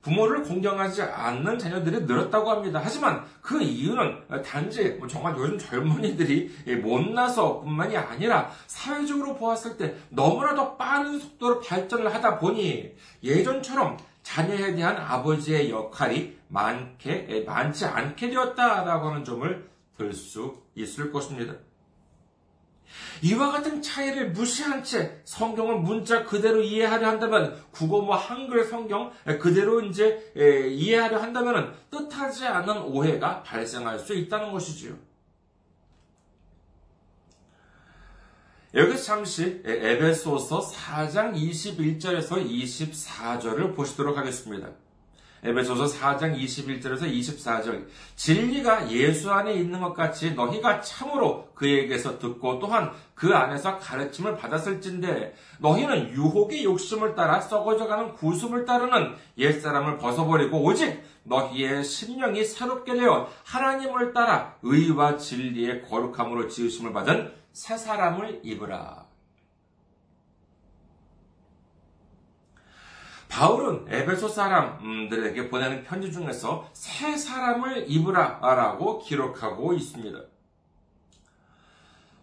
부모를 0.01 0.43
공경하지 0.43 1.01
않는 1.03 1.57
자녀들이 1.57 2.01
늘었다고 2.01 2.51
합니다. 2.51 2.81
하지만 2.83 3.23
그 3.41 3.61
이유는 3.61 4.43
단지 4.43 4.89
뭐 4.99 5.07
정말 5.07 5.35
요즘 5.37 5.57
젊은이들이 5.57 6.79
못나서 6.83 7.61
뿐만이 7.61 7.95
아니라 7.97 8.51
사회적으로 8.67 9.35
보았을 9.35 9.77
때 9.77 9.95
너무나도 10.09 10.77
빠른 10.77 11.17
속도로 11.17 11.61
발전을 11.61 12.13
하다 12.13 12.39
보니 12.39 12.93
예전처럼 13.23 13.97
자녀에 14.25 14.73
대한 14.73 14.97
아버지의 14.97 15.69
역할이 15.69 16.35
많게, 16.47 17.43
많지 17.45 17.85
않게 17.85 18.31
되었다라고 18.31 19.09
하는 19.09 19.23
점을 19.23 19.69
들 19.97 20.13
수 20.13 20.61
있을 20.75 21.11
것입니다. 21.11 21.53
이와 23.21 23.51
같은 23.51 23.81
차이를 23.81 24.31
무시한 24.31 24.83
채 24.83 25.21
성경을 25.25 25.79
문자 25.79 26.25
그대로 26.25 26.61
이해하려 26.61 27.07
한다면 27.07 27.61
국어 27.71 28.01
뭐 28.01 28.15
한글 28.15 28.65
성경 28.65 29.11
그대로 29.39 29.81
이제 29.81 30.33
이해하려 30.35 31.21
한다면 31.21 31.73
뜻하지 31.91 32.45
않은 32.45 32.81
오해가 32.83 33.43
발생할 33.43 33.99
수 33.99 34.13
있다는 34.13 34.51
것이지요. 34.51 34.95
여기서 38.75 39.03
잠시 39.03 39.61
에베소서 39.63 40.59
4장 40.59 41.33
21절에서 41.33 42.45
24절을 42.45 43.73
보시도록 43.73 44.17
하겠습니다. 44.17 44.67
에베소서 45.45 45.97
4장 45.97 46.37
21절에서 46.37 47.03
24절 47.03 47.85
진리가 48.17 48.91
예수 48.91 49.31
안에 49.31 49.53
있는 49.53 49.79
것 49.79 49.93
같이 49.93 50.33
너희가 50.33 50.81
참으로 50.81 51.47
그에게서 51.55 52.19
듣고 52.19 52.59
또한 52.59 52.91
그 53.13 53.33
안에서 53.33 53.77
가르침을 53.77 54.35
받았을진데 54.35 55.35
너희는 55.59 56.09
유혹의 56.09 56.65
욕심을 56.65 57.15
따라 57.15 57.39
썩어져가는 57.39 58.11
구습을 58.15 58.65
따르는 58.65 59.15
옛사람을 59.37 59.99
벗어버리고 59.99 60.61
오직 60.61 61.01
너희의 61.23 61.81
심령이 61.81 62.43
새롭게 62.43 62.95
되어 62.95 63.29
하나님을 63.45 64.11
따라 64.11 64.55
의와 64.63 65.15
진리의 65.15 65.83
거룩함으로 65.83 66.49
지으심을 66.49 66.91
받은 66.91 67.44
새 67.55 67.77
사람을 67.77 68.41
입으라. 68.43 69.05
바울은 73.29 73.85
에베소 73.87 74.27
사람들에게 74.27 75.49
보내는 75.49 75.85
편지 75.85 76.11
중에서 76.11 76.69
새 76.73 77.15
사람을 77.15 77.89
입으라라고 77.89 78.99
기록하고 78.99 79.71
있습니다. 79.71 80.19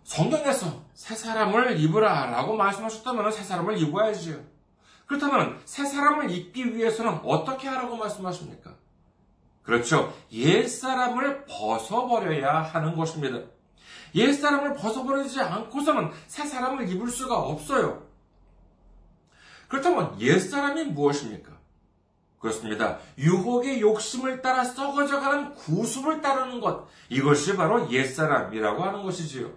성경에서 0.04 0.84
새 0.92 1.14
사람을 1.14 1.80
입으라라고 1.80 2.54
말씀하셨다면 2.54 3.32
새 3.32 3.42
사람을 3.42 3.78
입어야지요. 3.78 4.38
그렇다면 5.06 5.62
새 5.64 5.86
사람을 5.86 6.30
입기 6.30 6.76
위해서는 6.76 7.20
어떻게 7.24 7.68
하라고 7.68 7.96
말씀하십니까? 7.96 8.76
그렇죠. 9.62 10.12
옛 10.32 10.66
사람을 10.66 11.46
벗어버려야 11.46 12.60
하는 12.60 12.96
것입니다. 12.96 13.51
옛 14.14 14.32
사람을 14.32 14.74
벗어버리지 14.74 15.40
않고서는 15.40 16.10
새 16.26 16.44
사람을 16.44 16.88
입을 16.88 17.08
수가 17.08 17.38
없어요. 17.38 18.06
그렇다면 19.68 20.20
옛사람이 20.20 20.84
무엇입니까? 20.86 21.50
그렇습니다. 22.38 22.98
유혹의 23.16 23.80
욕심을 23.80 24.42
따라 24.42 24.64
썩어져가는 24.64 25.54
구습을 25.54 26.20
따르는 26.20 26.60
것. 26.60 26.88
이것이 27.08 27.56
바로 27.56 27.90
옛사람이라고 27.90 28.82
하는 28.82 29.02
것이지요. 29.02 29.50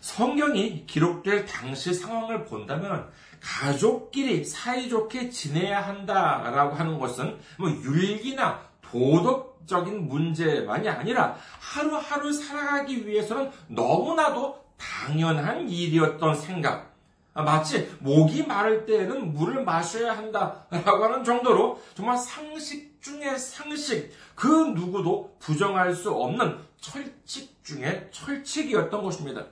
성경이 0.00 0.86
기록될 0.86 1.46
당시 1.46 1.94
상황을 1.94 2.46
본다면 2.46 3.08
가족끼리 3.40 4.44
사이좋게 4.44 5.30
지내야 5.30 5.80
한다라고 5.86 6.74
하는 6.74 6.98
것은 6.98 7.38
뭐 7.58 7.70
율기나 7.70 8.60
도덕 8.80 9.51
적인 9.66 10.08
문제만이 10.08 10.88
아니라 10.88 11.36
하루하루 11.60 12.32
살아가기 12.32 13.06
위해서는 13.06 13.50
너무나도 13.68 14.62
당연한 14.76 15.68
일이었던 15.68 16.34
생각. 16.34 16.92
아, 17.34 17.42
마치 17.42 17.90
목이 18.00 18.46
마를 18.46 18.84
때에는 18.84 19.32
물을 19.32 19.64
마셔야 19.64 20.16
한다라고 20.16 21.04
하는 21.04 21.24
정도로 21.24 21.80
정말 21.94 22.18
상식 22.18 23.00
중의 23.00 23.38
상식, 23.38 24.12
그 24.34 24.46
누구도 24.46 25.34
부정할 25.38 25.94
수 25.94 26.12
없는 26.12 26.58
철칙 26.80 27.64
중의 27.64 28.08
철칙이었던 28.12 29.02
것입니다. 29.02 29.46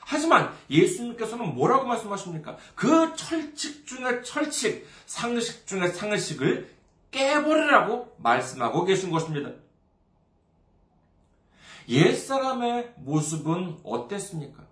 하지만 0.00 0.52
예수님께서는 0.68 1.54
뭐라고 1.54 1.86
말씀하십니까? 1.86 2.56
그 2.74 3.14
철칙 3.14 3.86
중의 3.86 4.24
철칙, 4.24 4.86
상식 5.06 5.66
중의 5.66 5.92
상식을 5.92 6.68
깨버리라고 7.10 8.14
말씀하고 8.18 8.84
계신 8.84 9.10
것입니다. 9.10 9.50
옛사람의 11.88 12.94
모습은 12.98 13.78
어땠습니까? 13.82 14.64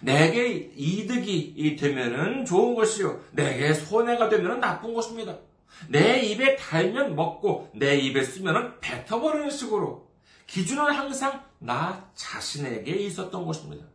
내게 0.00 0.70
이득이 0.76 1.76
되면은 1.76 2.44
좋은 2.44 2.74
것이요. 2.74 3.20
내게 3.32 3.72
손해가 3.72 4.28
되면은 4.28 4.60
나쁜 4.60 4.92
것입니다. 4.92 5.38
내 5.88 6.20
입에 6.20 6.56
달면 6.56 7.16
먹고 7.16 7.70
내 7.74 7.96
입에 7.96 8.22
쓰면은 8.22 8.78
뱉어버리는 8.80 9.50
식으로 9.50 10.08
기준은 10.46 10.92
항상 10.92 11.42
나 11.58 12.10
자신에게 12.14 12.92
있었던 12.92 13.44
것입니다. 13.46 13.86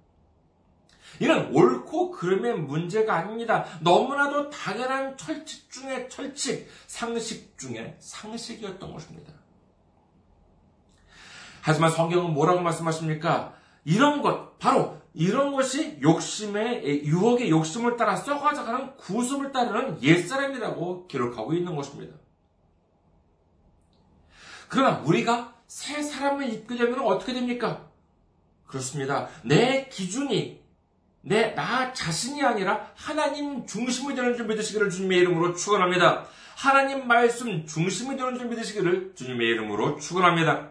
이는 1.20 1.54
옳고 1.54 2.12
그름의 2.12 2.60
문제가 2.60 3.16
아닙니다. 3.16 3.66
너무나도 3.82 4.50
당연한 4.50 5.18
철칙 5.18 5.70
중의 5.72 6.10
철칙, 6.10 6.68
상식 6.88 7.58
중의 7.58 7.98
상식이었던 8.00 8.94
것입니다. 8.94 9.34
하지만 11.62 11.92
성경은 11.92 12.34
뭐라고 12.34 12.62
말씀하십니까? 12.62 13.54
이런 13.84 14.22
것, 14.22 14.58
바로 14.60 14.98
이런 15.14 15.52
것이 15.52 16.00
욕심의, 16.02 17.06
유혹의 17.06 17.50
욕심을 17.50 17.98
따라 17.98 18.16
썩어져가는 18.16 18.96
구습을 18.98 19.52
따르는 19.52 20.02
옛사람이라고 20.02 21.08
기록하고 21.08 21.54
있는 21.54 21.76
것입니다. 21.76 22.16
그러나 24.70 25.00
우리가 25.00 25.56
새 25.68 26.02
사람을 26.02 26.54
입게 26.54 26.76
되면 26.76 27.00
어떻게 27.00 27.34
됩니까? 27.34 27.90
그렇습니다. 28.68 29.28
내 29.44 29.90
기준이 29.90 30.59
내, 31.22 31.54
나 31.54 31.94
자신이 31.94 32.44
아니라 32.44 32.92
하나님 32.96 33.66
중심이 33.66 34.16
되는 34.16 34.36
줄 34.36 34.46
믿으시기를 34.46 34.90
주님의 34.90 35.20
이름으로 35.20 35.56
축원합니다. 35.56 36.26
하나님 36.56 37.08
말씀 37.08 37.66
중심이 37.66 38.16
되는 38.18 38.38
줄 38.38 38.48
믿으시기를 38.48 39.14
주님의 39.16 39.48
이름으로 39.48 40.00
축원합니다. 40.00 40.70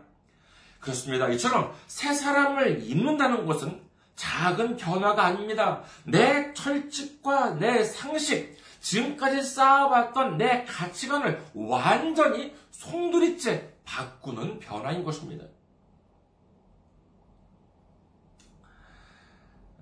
그렇습니다. 0.80 1.28
이처럼 1.28 1.74
새 1.86 2.14
사람을 2.14 2.82
입는다는 2.82 3.46
것은 3.46 3.80
작은 4.16 4.76
변화가 4.76 5.24
아닙니다. 5.24 5.82
내 6.04 6.52
철칙과 6.52 7.54
내 7.54 7.84
상식, 7.84 8.56
지금까지 8.80 9.42
쌓아왔던 9.42 10.38
내 10.38 10.64
가치관을 10.64 11.40
완전히 11.54 12.54
송두리째 12.70 13.72
바꾸는 13.84 14.60
변화인 14.60 15.04
것입니다. 15.04 15.44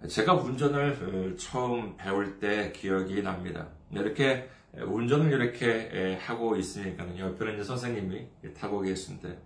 제가 0.09 0.35
운전을 0.35 1.35
어, 1.35 1.37
처음 1.37 1.97
배울 1.97 2.38
때 2.38 2.73
기억이 2.73 3.23
납니다. 3.23 3.66
이렇게 3.90 4.49
운전을 4.75 5.33
이렇게 5.33 6.19
하고 6.21 6.57
있으니까 6.57 7.07
옆에는 7.19 7.64
선생님이 7.64 8.27
타고 8.59 8.81
계신데 8.81 9.38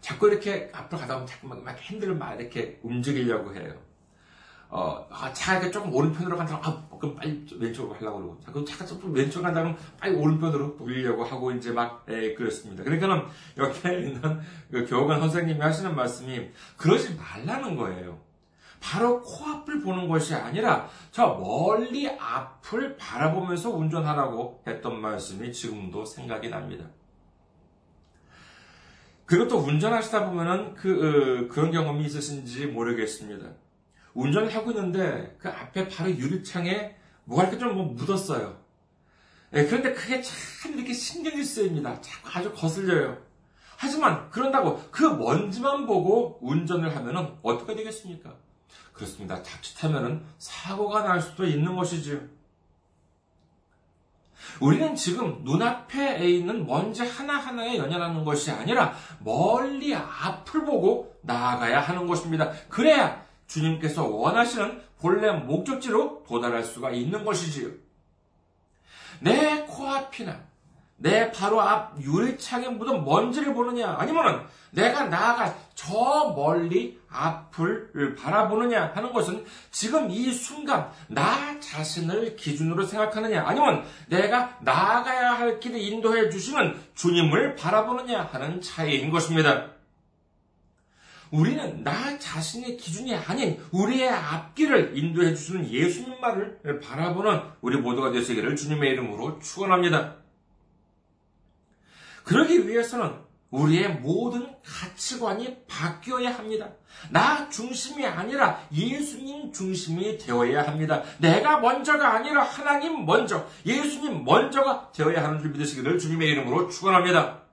자꾸 0.00 0.28
이렇게 0.28 0.70
앞으로 0.72 1.00
가다 1.00 1.14
보면 1.14 1.26
자꾸 1.26 1.48
막, 1.48 1.62
막 1.62 1.78
핸들을 1.78 2.14
막 2.14 2.34
이렇게 2.34 2.78
움직이려고 2.82 3.54
해요. 3.54 3.74
어, 4.70 5.06
아, 5.10 5.32
차가 5.32 5.70
조금 5.70 5.94
오른편으로 5.94 6.36
간다면, 6.36 6.62
아, 6.62 6.98
그럼 6.98 7.16
빨리 7.16 7.46
왼쪽으로 7.58 7.94
하려고 7.94 8.18
그러고, 8.18 8.40
자꾸 8.44 8.62
차가 8.66 8.84
조금 8.84 9.14
왼쪽으로 9.14 9.44
간다면 9.44 9.74
빨리 9.98 10.14
오른편으로 10.14 10.76
돌리려고 10.76 11.24
하고 11.24 11.50
이제 11.52 11.72
막, 11.72 12.04
에, 12.06 12.34
그렇습니다. 12.34 12.84
그러니까는 12.84 13.22
옆에 13.56 14.00
있는 14.00 14.20
그 14.70 14.86
교관 14.86 15.20
선생님이 15.20 15.58
하시는 15.58 15.96
말씀이 15.96 16.50
그러지 16.76 17.14
말라는 17.14 17.76
거예요. 17.76 18.27
바로 18.80 19.20
코앞을 19.22 19.82
보는 19.82 20.08
것이 20.08 20.34
아니라 20.34 20.88
저 21.10 21.34
멀리 21.34 22.08
앞을 22.08 22.96
바라보면서 22.96 23.70
운전하라고 23.70 24.62
했던 24.66 25.00
말씀이 25.00 25.52
지금도 25.52 26.04
생각이 26.04 26.48
납니다. 26.48 26.84
그리고 29.26 29.46
또 29.46 29.58
운전하시다 29.58 30.30
보면은 30.30 30.74
그, 30.74 30.88
어, 30.90 31.52
그런 31.52 31.70
경험이 31.70 32.06
있으신지 32.06 32.66
모르겠습니다. 32.66 33.46
운전을 34.14 34.54
하고 34.54 34.70
있는데 34.70 35.36
그 35.38 35.48
앞에 35.48 35.88
바로 35.88 36.10
유리창에 36.10 36.96
뭐가 37.24 37.44
이렇게 37.44 37.58
좀 37.58 37.74
뭐 37.74 37.84
묻었어요. 37.92 38.56
예, 39.54 39.64
그런데 39.64 39.92
그게 39.92 40.20
참 40.20 40.74
이렇게 40.74 40.92
신경이 40.92 41.42
쓰입니다. 41.44 42.00
자꾸 42.00 42.30
아주 42.38 42.52
거슬려요. 42.54 43.18
하지만 43.76 44.28
그런다고 44.30 44.82
그 44.90 45.04
먼지만 45.04 45.86
보고 45.86 46.38
운전을 46.42 46.94
하면은 46.96 47.34
어떻게 47.42 47.74
되겠습니까? 47.74 48.34
그렇습니다. 48.92 49.42
자칫하면은 49.42 50.24
사고가 50.38 51.02
날 51.02 51.20
수도 51.20 51.46
있는 51.46 51.76
것이지요. 51.76 52.20
우리는 54.60 54.94
지금 54.96 55.44
눈앞에 55.44 56.28
있는 56.28 56.66
먼지 56.66 57.02
하나하나에 57.06 57.76
연연하는 57.76 58.24
것이 58.24 58.50
아니라 58.50 58.94
멀리 59.20 59.94
앞을 59.94 60.64
보고 60.64 61.16
나아가야 61.22 61.80
하는 61.80 62.06
것입니다. 62.06 62.50
그래야 62.68 63.24
주님께서 63.46 64.06
원하시는 64.06 64.82
본래 64.98 65.30
목적지로 65.32 66.24
도달할 66.26 66.64
수가 66.64 66.90
있는 66.90 67.24
것이지요. 67.24 67.70
내 69.20 69.62
코앞이나 69.62 70.47
내 71.00 71.30
바로 71.30 71.60
앞 71.60 72.00
유리창에 72.00 72.68
묻은 72.68 73.04
먼지를 73.04 73.54
보느냐 73.54 73.96
아니면 73.98 74.46
내가 74.72 75.04
나아갈 75.04 75.56
저 75.74 76.34
멀리 76.36 76.98
앞을 77.08 78.16
바라보느냐 78.16 78.92
하는 78.94 79.12
것은 79.12 79.44
지금 79.70 80.10
이 80.10 80.32
순간 80.32 80.90
나 81.06 81.58
자신을 81.60 82.34
기준으로 82.36 82.84
생각하느냐 82.84 83.44
아니면 83.46 83.84
내가 84.08 84.58
나아가야 84.60 85.38
할 85.38 85.60
길을 85.60 85.80
인도해 85.80 86.28
주시는 86.30 86.78
주님을 86.94 87.54
바라보느냐 87.54 88.28
하는 88.32 88.60
차이인 88.60 89.10
것입니다. 89.10 89.70
우리는 91.30 91.84
나 91.84 92.18
자신의 92.18 92.76
기준이 92.76 93.14
아닌 93.14 93.62
우리의 93.70 94.08
앞길을 94.08 94.96
인도해 94.96 95.34
주시는 95.34 95.70
예수님 95.70 96.20
말을 96.20 96.80
바라보는 96.80 97.40
우리 97.60 97.76
모두가 97.76 98.10
되시기를 98.10 98.56
주님의 98.56 98.90
이름으로 98.92 99.38
축원합니다. 99.38 100.16
그러기 102.28 102.68
위해서는 102.68 103.14
우리의 103.50 104.00
모든 104.00 104.54
가치관이 104.62 105.64
바뀌어야 105.66 106.36
합니다. 106.36 106.68
나 107.10 107.48
중심이 107.48 108.04
아니라 108.04 108.60
예수님 108.70 109.50
중심이 109.50 110.18
되어야 110.18 110.66
합니다. 110.66 111.02
내가 111.18 111.58
먼저가 111.60 112.12
아니라 112.12 112.42
하나님 112.42 113.06
먼저, 113.06 113.46
예수님 113.64 114.24
먼저가 114.26 114.92
되어야 114.92 115.24
하는 115.24 115.40
줄 115.40 115.52
믿으시기를 115.52 115.98
주님의 115.98 116.28
이름으로 116.28 116.68
축원합니다. 116.68 117.44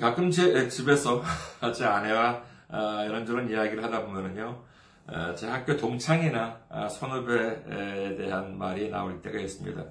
가끔 0.00 0.32
제 0.32 0.68
집에서 0.68 1.22
제 1.76 1.84
아내와 1.84 2.42
아, 2.68 3.04
이런저런 3.04 3.48
이야기를 3.48 3.84
하다 3.84 4.06
보면은요, 4.06 4.64
아, 5.06 5.34
제 5.36 5.46
학교 5.46 5.76
동창이나 5.76 6.62
아, 6.68 6.88
선후배에 6.88 8.16
대한 8.16 8.58
말이 8.58 8.88
나올 8.88 9.22
때가 9.22 9.38
있습니다. 9.38 9.84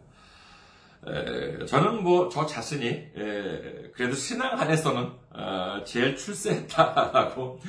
저는 1.67 2.03
뭐 2.03 2.29
저 2.29 2.45
자신이 2.45 3.11
그래도 3.93 4.13
신앙 4.13 4.59
안에서는 4.59 5.09
어, 5.33 5.81
제일 5.85 6.15
출세했다라고 6.15 7.59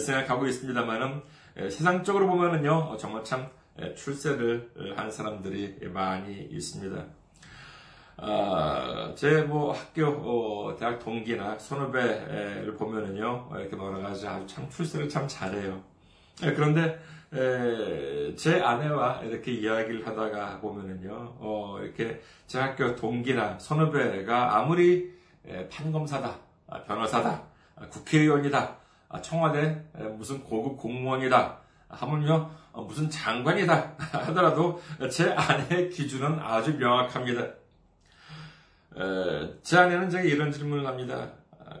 생각하고 0.00 0.46
있습니다만은 0.46 1.22
세상적으로 1.70 2.28
보면은요 2.28 2.96
정말 2.98 3.24
참 3.24 3.48
출세를 3.96 4.94
하는 4.96 5.10
사람들이 5.10 5.88
많이 5.92 6.48
있습니다. 6.50 7.04
아, 8.20 9.12
제뭐 9.16 9.72
학교 9.72 10.06
어, 10.06 10.76
대학 10.76 10.98
동기나 10.98 11.58
선후배를 11.58 12.74
보면은요 12.76 13.50
이렇게 13.56 13.76
말해가지고 13.76 14.30
아주 14.30 14.46
참 14.46 14.68
출세를 14.70 15.08
참 15.08 15.26
잘해요. 15.28 15.82
그런데 16.40 16.98
에, 17.32 18.34
제 18.36 18.60
아내와 18.60 19.20
이렇게 19.22 19.52
이야기를 19.52 20.06
하다가 20.06 20.60
보면은요, 20.60 21.36
어, 21.38 21.78
이렇게 21.82 22.22
제 22.46 22.58
학교 22.58 22.96
동기나 22.96 23.58
선후배가 23.58 24.56
아무리 24.56 25.12
에, 25.46 25.68
판검사다, 25.68 26.38
아, 26.68 26.82
변호사다, 26.84 27.42
아, 27.76 27.86
국회의원이다, 27.88 28.76
아, 29.10 29.20
청와대 29.20 29.84
무슨 30.16 30.42
고급 30.42 30.78
공무원이다, 30.78 31.58
하물며 31.88 32.50
어, 32.72 32.82
무슨 32.82 33.10
장관이다 33.10 33.94
하더라도 33.98 34.80
제 35.10 35.32
아내의 35.32 35.90
기준은 35.90 36.38
아주 36.38 36.78
명확합니다. 36.78 37.42
에, 37.42 39.58
제 39.62 39.76
아내는 39.76 40.08
제가 40.08 40.24
이런 40.24 40.50
질문을 40.50 40.86
합니다. 40.86 41.30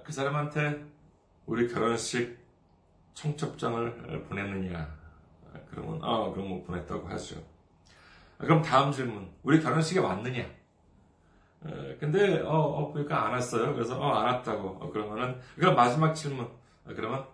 그 0.04 0.12
사람한테 0.12 0.84
우리 1.46 1.72
결혼식 1.72 2.38
청첩장을 3.14 4.26
보냈느냐? 4.28 4.97
그러면 5.78 6.00
아 6.02 6.30
그럼 6.30 6.48
뭐 6.48 6.64
보냈다고 6.64 7.08
하죠. 7.08 7.36
그럼 8.38 8.62
다음 8.62 8.92
질문. 8.92 9.30
우리 9.42 9.60
결혼식에 9.62 10.00
왔느냐? 10.00 10.44
어, 11.62 11.70
근데 11.98 12.40
어, 12.40 12.52
어 12.56 12.92
보니까 12.92 13.26
안 13.26 13.32
왔어요. 13.32 13.74
그래서 13.74 13.98
어 13.98 14.12
안 14.12 14.26
왔다고. 14.34 14.68
어, 14.80 14.90
그러면은 14.90 15.40
그럼 15.56 15.74
마지막 15.74 16.14
질문. 16.14 16.44
어, 16.46 16.90
그러면 16.94 17.24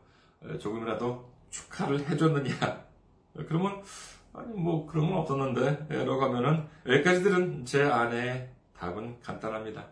조금이라도 0.59 1.31
축하를 1.51 2.01
해줬느냐? 2.09 2.55
어, 3.37 3.41
그러면 3.47 3.83
아니 4.33 4.53
뭐 4.55 4.87
그런 4.87 5.09
건 5.11 5.19
없었는데 5.21 5.87
라고 6.05 6.23
하면은 6.23 6.67
여기까지 6.87 7.23
들은 7.23 7.65
제 7.65 7.85
아내의 7.85 8.51
답은 8.77 9.21
간단합니다. 9.21 9.87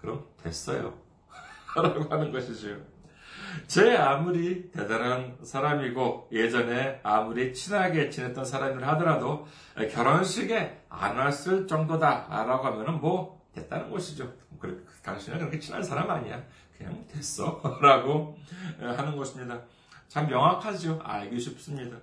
그럼 0.00 0.24
됐어요. 0.42 0.94
라고 1.76 2.02
하는 2.12 2.32
것이죠. 2.32 2.76
제 3.66 3.96
아무리 3.96 4.70
대단한 4.70 5.36
사람이고 5.42 6.28
예전에 6.32 7.00
아무리 7.02 7.52
친하게 7.52 8.10
지냈던 8.10 8.44
사람을 8.44 8.86
하더라도 8.88 9.46
결혼식에 9.92 10.84
안 10.88 11.16
왔을 11.16 11.66
정도다라고 11.66 12.66
하면은 12.66 13.00
뭐 13.00 13.40
됐다는 13.54 13.90
것이죠. 13.90 14.32
그래, 14.58 14.74
당신은 15.02 15.38
그렇게 15.38 15.58
친한 15.58 15.82
사람 15.82 16.10
아니야. 16.10 16.42
그냥 16.76 17.04
됐어. 17.08 17.60
라고 17.82 18.36
하는 18.80 19.16
것입니다. 19.16 19.60
참 20.08 20.28
명확하죠. 20.28 21.00
알기 21.02 21.38
쉽습니다. 21.40 21.96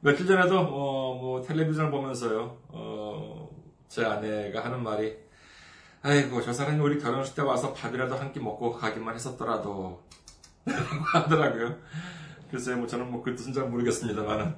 며칠 0.00 0.26
전에도 0.26 0.58
어, 0.60 1.14
뭐 1.20 1.42
텔레비전을 1.42 1.90
보면서요. 1.90 2.56
어, 2.68 3.50
제 3.88 4.04
아내가 4.04 4.64
하는 4.64 4.82
말이 4.82 5.14
아이고 6.02 6.40
저 6.40 6.52
사람이 6.52 6.80
우리 6.80 6.98
결혼식 6.98 7.34
때 7.34 7.42
와서 7.42 7.74
밥이라도 7.74 8.14
한 8.16 8.32
끼 8.32 8.40
먹고 8.40 8.72
가기만 8.72 9.14
했었더라도 9.14 10.02
하더라고요. 10.66 11.74
글쎄요, 12.50 12.76
뭐 12.78 12.86
저는 12.86 13.10
뭐 13.10 13.22
그 13.22 13.34
뜻은 13.34 13.52
잘 13.52 13.68
모르겠습니다만은, 13.68 14.54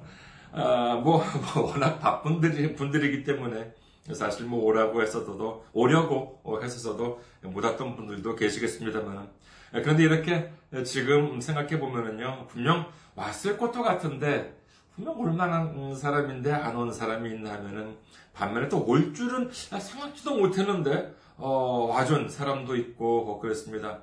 아, 0.51 1.01
뭐, 1.03 1.23
뭐, 1.55 1.71
워낙 1.71 1.99
바쁜 1.99 2.39
분들이, 2.41 2.75
분들이기 2.75 3.23
때문에, 3.23 3.73
사실 4.13 4.45
뭐 4.45 4.63
오라고 4.65 5.01
했어도, 5.01 5.65
오려고 5.73 6.41
했었어도 6.61 7.21
못 7.43 7.63
왔던 7.63 7.95
분들도 7.95 8.35
계시겠습니다만, 8.35 9.29
그런데 9.71 10.03
이렇게 10.03 10.51
지금 10.85 11.39
생각해 11.39 11.79
보면은요, 11.79 12.47
분명 12.47 12.85
왔을 13.15 13.57
것도 13.57 13.81
같은데, 13.83 14.55
분명 14.95 15.19
올만한 15.19 15.95
사람인데 15.95 16.51
안 16.51 16.75
온 16.75 16.91
사람이 16.91 17.29
있나 17.29 17.53
하면은, 17.53 17.95
반면에 18.33 18.67
또 18.69 18.83
올 18.85 19.13
줄은 19.13 19.49
생각지도 19.51 20.37
못했는데, 20.37 21.13
어, 21.37 21.87
와준 21.89 22.29
사람도 22.29 22.75
있고, 22.75 23.39
그랬습니다. 23.39 23.99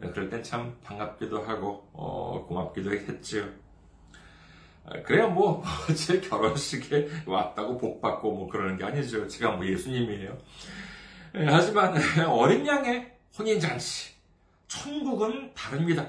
네, 0.00 0.10
그럴 0.10 0.30
땐 0.30 0.42
참 0.42 0.76
반갑기도 0.82 1.42
하고 1.42 1.88
어, 1.92 2.44
고맙기도 2.48 2.92
했지요. 2.92 3.44
아, 4.86 5.02
그래야 5.02 5.26
뭐 5.26 5.62
제 5.94 6.20
결혼식에 6.20 7.08
왔다고 7.26 7.76
복 7.76 8.00
받고 8.00 8.32
뭐 8.32 8.48
그러는 8.48 8.78
게 8.78 8.84
아니죠. 8.84 9.28
제가 9.28 9.52
뭐 9.52 9.66
예수님이에요. 9.66 10.38
예, 11.36 11.44
하지만 11.46 11.94
어린 12.28 12.66
양의 12.66 13.12
혼인 13.38 13.60
잔치 13.60 14.14
천국은 14.68 15.52
다릅니다. 15.54 16.08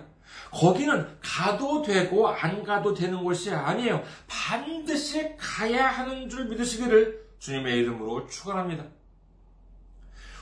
거기는 0.52 1.08
가도 1.22 1.82
되고 1.82 2.28
안 2.30 2.64
가도 2.64 2.94
되는 2.94 3.22
곳이 3.24 3.52
아니에요. 3.52 4.04
반드시 4.28 5.36
가야 5.38 5.88
하는 5.88 6.30
줄 6.30 6.46
믿으시기를 6.46 7.26
주님의 7.40 7.78
이름으로 7.80 8.28
축원합니다. 8.28 8.86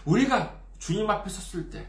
우리가 0.06 0.60
주님 0.78 1.10
앞에 1.10 1.30
섰을 1.30 1.70
때 1.70 1.88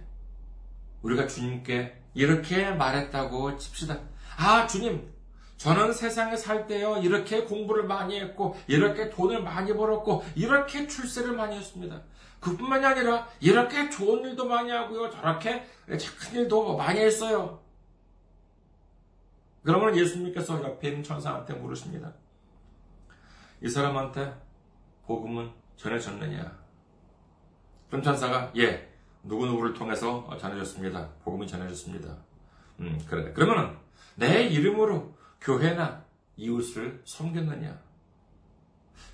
우리가 1.03 1.27
주님께 1.27 1.97
이렇게 2.15 2.71
말했다고 2.71 3.57
칩시다. 3.57 4.01
아, 4.37 4.67
주님, 4.67 5.13
저는 5.57 5.93
세상에 5.93 6.37
살 6.37 6.67
때요, 6.67 6.97
이렇게 6.99 7.45
공부를 7.45 7.85
많이 7.85 8.19
했고, 8.19 8.57
이렇게 8.67 9.11
돈을 9.11 9.43
많이 9.43 9.73
벌었고, 9.75 10.25
이렇게 10.35 10.87
출세를 10.87 11.33
많이 11.33 11.57
했습니다. 11.57 12.03
그뿐만이 12.41 12.85
아니라, 12.85 13.29
이렇게 13.41 13.91
좋은 13.91 14.25
일도 14.25 14.47
많이 14.47 14.71
하고요, 14.71 15.11
저렇게 15.11 15.67
착한 15.99 16.35
일도 16.37 16.77
많이 16.77 17.01
했어요. 17.01 17.61
그러면 19.63 19.95
예수님께서 19.97 20.63
옆에 20.63 20.89
있는 20.89 21.03
천사한테 21.03 21.53
물으십니다. 21.55 22.13
이 23.63 23.69
사람한테 23.69 24.33
복음은 25.07 25.53
전해졌느냐? 25.77 26.59
그럼 27.89 28.03
천사가, 28.03 28.53
예, 28.57 28.90
누구누구를 29.23 29.75
통해서 29.75 30.29
전해졌습니다. 30.39 31.09
복음이 31.25 31.47
전해졌습니다. 31.47 32.17
음, 32.81 32.99
그래. 33.09 33.33
그러면은 33.33 33.77
내 34.17 34.45
이름으로 34.45 35.15
교회나 35.41 36.05
이웃을 36.37 37.03
섬겼느냐? 37.05 37.79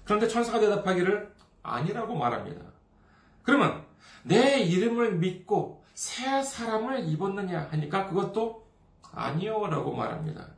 그런데 0.05 0.29
천사가 0.29 0.61
대답하기를 0.61 1.35
아니라고 1.63 2.15
말합니다. 2.15 2.65
그러면 3.43 3.85
내 4.23 4.61
이름을 4.61 5.17
믿고 5.17 5.85
새 5.95 6.43
사람을 6.43 7.09
입었느냐 7.09 7.69
하니까 7.71 8.09
그것도 8.09 8.67
아니요라고 9.13 9.95
말합니다. 9.95 10.49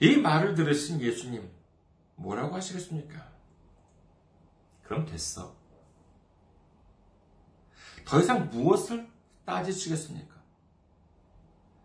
이 0.00 0.16
말을 0.16 0.54
들으신 0.54 1.00
예수님 1.00 1.50
뭐라고 2.16 2.54
하시겠습니까? 2.54 3.26
그럼 4.84 5.04
됐어. 5.04 5.57
더 8.08 8.18
이상 8.20 8.48
무엇을 8.48 9.06
따지시겠습니까? 9.44 10.34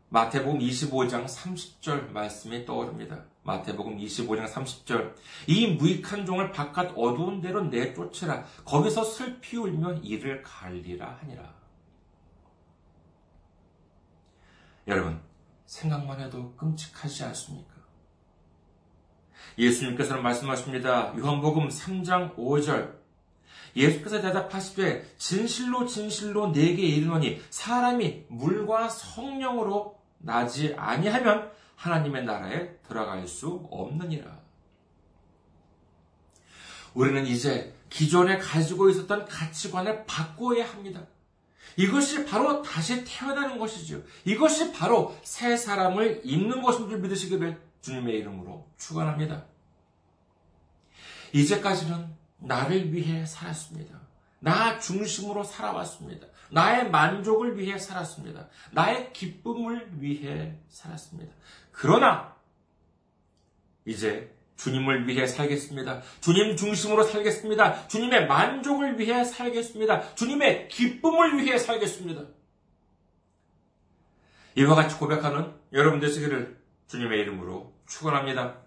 마태복음 0.07 0.59
25장 0.59 1.25
30절 1.25 2.11
말씀이 2.11 2.65
떠오릅니다. 2.65 3.25
마태복음 3.43 3.97
25장 3.97 4.47
30절 4.47 5.15
이 5.47 5.67
무익한 5.67 6.25
종을 6.25 6.51
바깥 6.51 6.93
어두운 6.95 7.41
데로 7.41 7.65
내쫓으라 7.65 8.45
거기서 8.63 9.03
슬피 9.03 9.57
울면 9.57 10.05
이를 10.05 10.41
갈리라 10.43 11.17
하니라. 11.19 11.53
여러분 14.87 15.19
생각만 15.65 16.21
해도 16.21 16.53
끔찍하지 16.55 17.25
않습니까? 17.25 17.73
예수님께서는 19.57 20.23
말씀하십니다. 20.23 21.17
요한복음 21.17 21.67
3장 21.67 22.37
5절 22.37 23.02
예수께서 23.75 24.21
대답하시되 24.21 25.15
진실로 25.17 25.85
진실로 25.85 26.51
내게 26.51 26.83
이르노니 26.83 27.41
사람이 27.49 28.25
물과 28.29 28.89
성령으로 28.89 29.99
나지 30.19 30.73
아니하면 30.77 31.51
하나님의 31.75 32.23
나라에 32.23 32.75
들어갈 32.87 33.27
수 33.27 33.67
없느니라. 33.69 34.39
우리는 36.93 37.25
이제 37.25 37.75
기존에 37.89 38.37
가지고 38.37 38.89
있었던 38.89 39.25
가치관을 39.25 40.05
바꿔야 40.05 40.65
합니다. 40.65 41.05
이것이 41.75 42.25
바로 42.25 42.61
다시 42.61 43.03
태어나는 43.03 43.57
것이죠. 43.57 44.03
이것이 44.25 44.71
바로 44.71 45.15
새 45.23 45.57
사람을 45.57 46.21
입는 46.23 46.61
것인 46.61 46.89
줄 46.89 46.99
믿으시기를 46.99 47.59
주님의 47.81 48.15
이름으로 48.19 48.67
축원합니다. 48.77 49.45
이제까지는 51.33 52.15
나를 52.43 52.93
위해 52.93 53.25
살았습니다. 53.25 53.99
나 54.39 54.79
중심으로 54.79 55.43
살아왔습니다. 55.43 56.27
나의 56.51 56.89
만족을 56.91 57.57
위해 57.57 57.77
살았습니다. 57.77 58.47
나의 58.71 59.13
기쁨을 59.13 60.01
위해 60.01 60.57
살았습니다. 60.69 61.33
그러나 61.71 62.35
이제 63.85 64.33
주님을 64.57 65.07
위해 65.07 65.25
살겠습니다. 65.25 66.01
주님 66.21 66.55
중심으로 66.55 67.03
살겠습니다. 67.03 67.87
주님의 67.87 68.27
만족을 68.27 68.99
위해 68.99 69.23
살겠습니다. 69.23 70.15
주님의 70.15 70.67
기쁨을 70.67 71.37
위해 71.37 71.57
살겠습니다. 71.57 72.21
이와 74.55 74.75
같이 74.75 74.97
고백하는 74.97 75.53
여러분 75.73 75.99
되시기를 75.99 76.61
주님의 76.87 77.19
이름으로 77.21 77.73
축원합니다. 77.87 78.62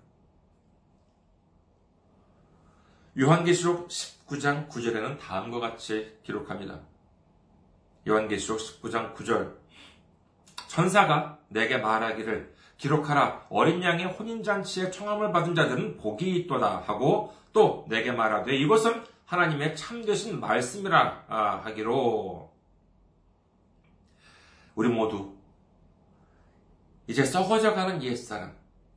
요한계시록 3.18 3.88
19장 3.88 4.68
9절에는 4.68 5.18
다음과 5.18 5.58
같이 5.58 6.18
기록합니다. 6.22 6.80
요한계시록 8.06 8.58
19장 8.58 9.14
9절. 9.14 9.56
천사가 10.68 11.38
내게 11.48 11.78
말하기를 11.78 12.54
기록하라. 12.76 13.46
어린 13.48 13.82
양의 13.82 14.06
혼인잔치에 14.06 14.90
청함을 14.90 15.32
받은 15.32 15.54
자들은 15.54 15.96
복이 15.96 16.36
있도다 16.40 16.82
하고 16.86 17.34
또 17.54 17.86
내게 17.88 18.12
말하되 18.12 18.54
이것은 18.54 19.02
하나님의 19.24 19.74
참되신 19.74 20.38
말씀이라 20.38 21.24
아, 21.28 21.62
하기로. 21.64 22.52
우리 24.74 24.88
모두 24.90 25.34
이제 27.06 27.24
썩어져가는 27.24 28.02
옛사람, 28.02 28.54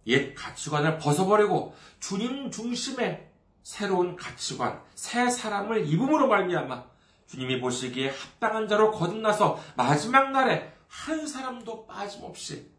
옛 0.08 0.34
가치관을 0.36 0.98
벗어버리고 0.98 1.74
주님 2.02 2.52
중심의 2.52 3.29
새로운 3.64 4.16
가치관, 4.16 4.82
새 4.96 5.30
사람을 5.30 5.88
입음으로 5.88 6.28
말미암아 6.28 6.86
주님이 7.28 7.60
보시기에 7.62 8.10
합당한 8.10 8.68
자로 8.68 8.92
거듭나서 8.92 9.60
마지막 9.76 10.32
날에 10.32 10.74
한 10.88 11.28
사람도 11.28 11.86
빠짐없이 11.86 12.72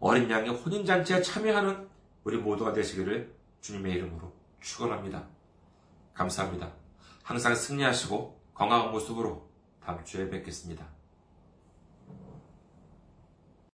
어린 0.00 0.30
양의 0.30 0.50
혼인잔치에 0.50 1.22
참여하는 1.22 1.88
우리 2.24 2.38
모두가 2.38 2.72
되시기를 2.72 3.34
주님의 3.60 3.92
이름으로 3.94 4.32
축원합니다. 4.60 5.24
감사합니다. 6.14 6.72
항상 7.22 7.54
승리하시고 7.54 8.40
건강한 8.54 8.90
모습으로 8.90 9.48
다음 9.84 10.04
주에 10.04 10.28
뵙겠습니다. 10.28 11.01